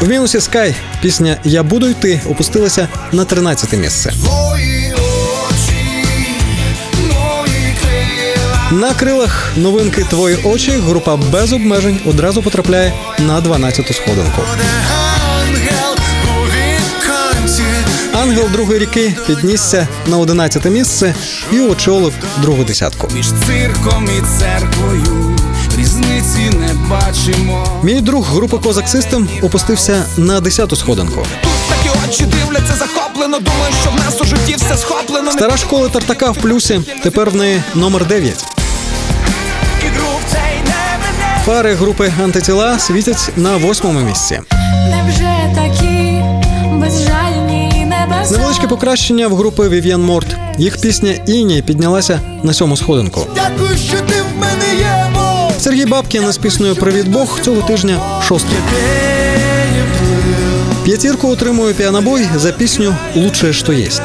В 0.00 0.08
мінусі 0.08 0.40
Скай 0.40 0.74
пісня 1.02 1.36
Я 1.44 1.62
буду 1.62 1.88
йти 1.88 2.20
опустилася 2.30 2.88
на 3.12 3.24
13 3.24 3.72
місце. 3.72 4.12
На 8.70 8.94
крилах 8.94 9.52
новинки 9.56 10.04
Твої 10.04 10.36
очі 10.44 10.70
група 10.70 11.16
без 11.16 11.52
обмежень 11.52 12.00
одразу 12.06 12.42
потрапляє 12.42 12.92
на 13.18 13.40
12-ту 13.40 13.94
сходинку. 13.94 14.42
Ангел 18.22 18.48
другої 18.52 18.78
ріки 18.78 19.14
піднісся 19.26 19.88
на 20.06 20.18
11 20.18 20.64
місце 20.64 21.14
і 21.52 21.60
очолив 21.60 22.12
другу 22.42 22.64
десятку. 22.64 23.08
Між 23.14 23.26
цирком 23.26 24.08
і 24.18 24.38
церквою 24.38 25.36
різниці 25.78 26.50
не 26.58 26.74
бачимо. 26.74 27.80
Мій 27.82 28.00
друг 28.00 28.24
групи 28.24 28.58
Козак 28.58 28.88
Систем 28.88 29.28
опустився 29.42 30.04
на 30.16 30.40
10-ту 30.40 30.76
сходинку. 30.76 31.26
Такі 31.68 31.98
очі 32.08 32.24
дивляться 32.24 32.74
захоплено 32.74 33.38
Думаю, 33.38 33.72
що 33.82 33.90
в 33.90 33.94
нас 33.94 34.20
у 34.20 34.24
житті 34.24 34.54
все 34.56 34.76
схоплено 34.76 35.32
Стара 35.32 35.56
школа 35.56 35.88
Тартака 35.88 36.30
в 36.30 36.36
плюсі. 36.36 36.80
Тепер 37.02 37.30
в 37.30 37.36
неї 37.36 37.62
номер 37.74 38.06
9. 38.06 38.44
Ігру 39.86 40.06
в 40.26 40.32
цей 40.32 40.56
не 40.64 40.98
мене 41.02 41.42
Фари 41.46 41.74
групи 41.74 42.12
антитіла 42.24 42.78
світять 42.78 43.30
на 43.36 43.56
восьмому 43.56 44.00
місці. 44.00 44.40
Невже 44.90 45.54
такі 45.54 46.22
безжальні? 46.72 47.29
Невеличке 48.30 48.66
покращення 48.68 49.28
в 49.28 49.36
групи 49.36 49.68
Вів'ян 49.68 50.02
Морт. 50.02 50.26
Їх 50.58 50.80
пісня 50.80 51.14
Іні 51.26 51.62
піднялася 51.62 52.20
на 52.42 52.52
сьому 52.52 52.76
сходинку. 52.76 53.26
Дякую, 53.34 53.78
що 53.78 53.96
ти 53.96 54.14
в 54.22 54.40
мене 54.40 54.64
є, 54.78 55.10
Сергій 55.58 55.86
Бабкін 55.86 56.32
з 56.32 56.36
піснею 56.36 56.76
Привіт 56.76 57.08
Бог 57.08 57.40
цього 57.40 57.62
тижня 57.62 58.00
шостий. 58.28 58.56
П'ятірку 60.84 61.28
отримує 61.28 61.74
піанобой 61.74 62.26
за 62.36 62.52
пісню 62.52 62.96
Лучше 63.14 63.52
що 63.52 63.72
єсть. 63.72 64.02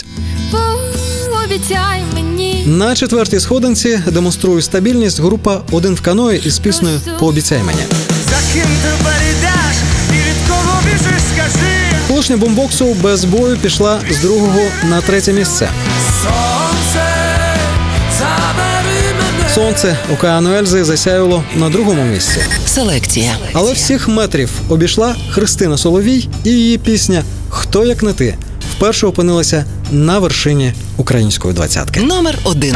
На 2.65 2.95
четвертій 2.95 3.39
сходинці 3.39 3.99
демонструє 4.07 4.61
стабільність 4.61 5.19
група 5.19 5.61
Один 5.71 5.95
в 5.95 6.01
каної 6.01 6.41
із 6.45 6.59
піснею 6.59 7.01
Пообіцяй 7.19 7.63
мені. 7.63 7.81
Колишня 12.27 12.45
бомбоксу 12.45 12.93
без 12.93 13.25
бою 13.25 13.57
пішла 13.57 14.01
з 14.11 14.21
другого 14.21 14.59
на 14.89 15.01
третє 15.01 15.33
місце. 15.33 15.69
сонце. 16.23 17.05
Сонце 19.55 19.97
океану 20.13 20.53
Ельзи 20.55 20.83
засяяло 20.83 21.43
на 21.55 21.69
другому 21.69 22.03
місці. 22.03 22.39
Селекція. 22.65 23.37
Але 23.53 23.73
всіх 23.73 24.07
метрів 24.07 24.49
обійшла 24.69 25.15
Христина 25.29 25.77
Соловій 25.77 26.29
і 26.43 26.49
її 26.49 26.77
пісня 26.77 27.23
Хто 27.49 27.85
як 27.85 28.03
не 28.03 28.13
ти 28.13 28.35
вперше 28.77 29.07
опинилася 29.07 29.65
на 29.91 30.19
вершині 30.19 30.73
української 30.97 31.53
двадцятки. 31.53 31.99
Номер 31.99 32.37
один. 32.43 32.75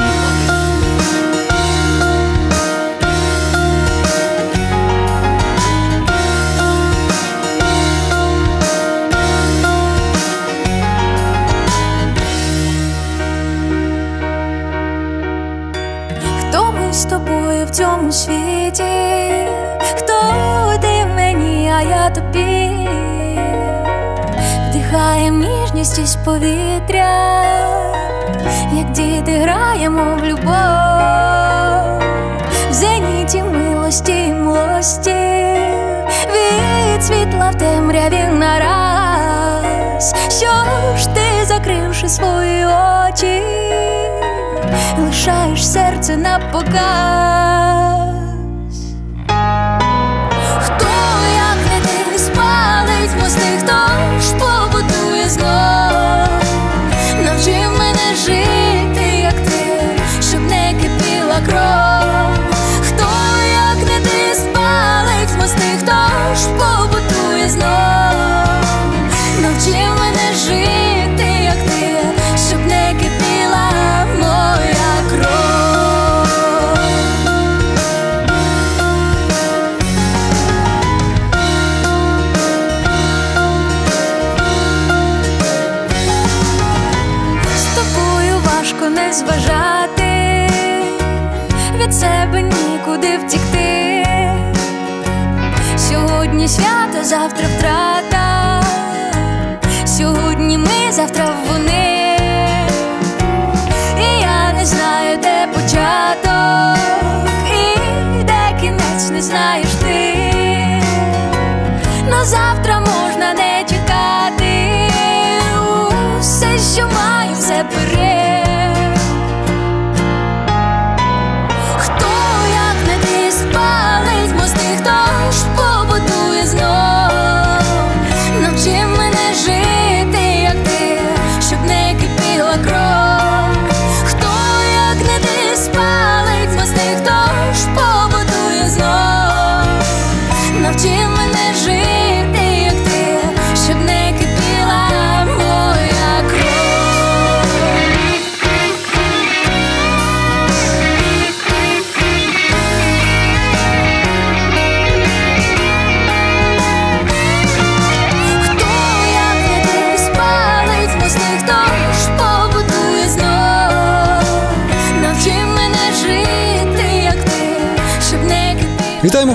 Світі? 18.11 18.83
Хто 19.95 20.13
ти 20.81 21.05
мені, 21.15 21.71
а 21.77 21.81
я 21.81 22.09
тобі? 22.09 22.87
Вдихаєм 24.69 25.39
ніжність 25.39 25.99
із 25.99 26.15
повітря, 26.15 27.43
як 28.73 28.91
діти 28.91 29.31
граємо 29.31 30.17
в 30.21 30.25
любов, 30.25 30.53
в 32.69 32.73
зеніті 32.73 33.43
милості 33.43 34.27
і 34.27 34.33
млості, 34.33 35.15
від 36.33 37.03
світла 37.03 37.49
в 37.49 37.55
темряві 37.55 38.23
нараз. 38.39 40.15
Що 40.29 40.51
ж 40.97 41.09
ти, 41.09 41.45
закривши 41.45 42.09
свої 42.09 42.65
очі? 42.65 43.41
Лишаєш 45.05 45.67
серце 45.67 46.17
на 46.17 46.39
показ. 46.51 48.18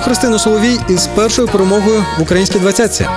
Христину 0.05 0.39
Соловій 0.39 0.79
із 0.89 1.07
першою 1.07 1.47
перемогою 1.47 2.05
в 2.19 2.21
українській 2.21 2.59
двадцятці. 2.59 3.07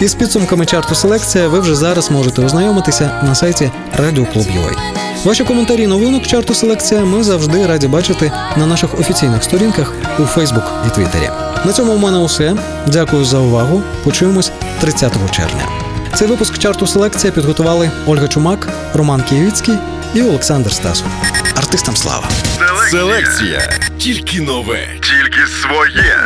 Із 0.00 0.14
підсумками 0.14 0.66
чарту 0.66 0.94
селекція 0.94 1.48
ви 1.48 1.60
вже 1.60 1.74
зараз 1.74 2.10
можете 2.10 2.42
ознайомитися 2.44 3.20
на 3.22 3.34
сайті 3.34 3.70
Радіо 3.98 4.26
Клуб 4.26 4.46
UA. 4.46 4.76
Ваші 5.24 5.44
коментарі 5.44 5.86
новинок 5.86 6.26
чарту 6.26 6.54
селекція 6.54 7.00
ми 7.00 7.22
завжди 7.24 7.66
раді 7.66 7.88
бачити 7.88 8.32
на 8.56 8.66
наших 8.66 9.00
офіційних 9.00 9.44
сторінках 9.44 9.94
у 10.18 10.22
Фейсбук 10.22 10.64
і 10.86 10.90
Твіттері. 10.90 11.30
На 11.64 11.72
цьому 11.72 11.92
в 11.92 11.98
мене 11.98 12.18
усе. 12.18 12.54
Дякую 12.86 13.24
за 13.24 13.38
увагу. 13.38 13.82
Почуємось 14.04 14.52
30 14.80 15.12
червня. 15.30 15.68
Цей 16.14 16.28
випуск 16.28 16.58
чарту 16.58 16.86
селекція 16.86 17.32
підготували 17.32 17.90
Ольга 18.06 18.28
Чумак, 18.28 18.68
Роман 18.94 19.22
Київський 19.22 19.74
і 20.14 20.22
Олександр 20.22 20.72
Стасов. 20.72 21.06
Артистам 21.56 21.96
слава! 21.96 22.28
Селекція. 22.90 23.78
Тільки 23.98 24.40
нове. 24.40 24.88
Тільки 25.00 25.46
своє. 25.46 26.16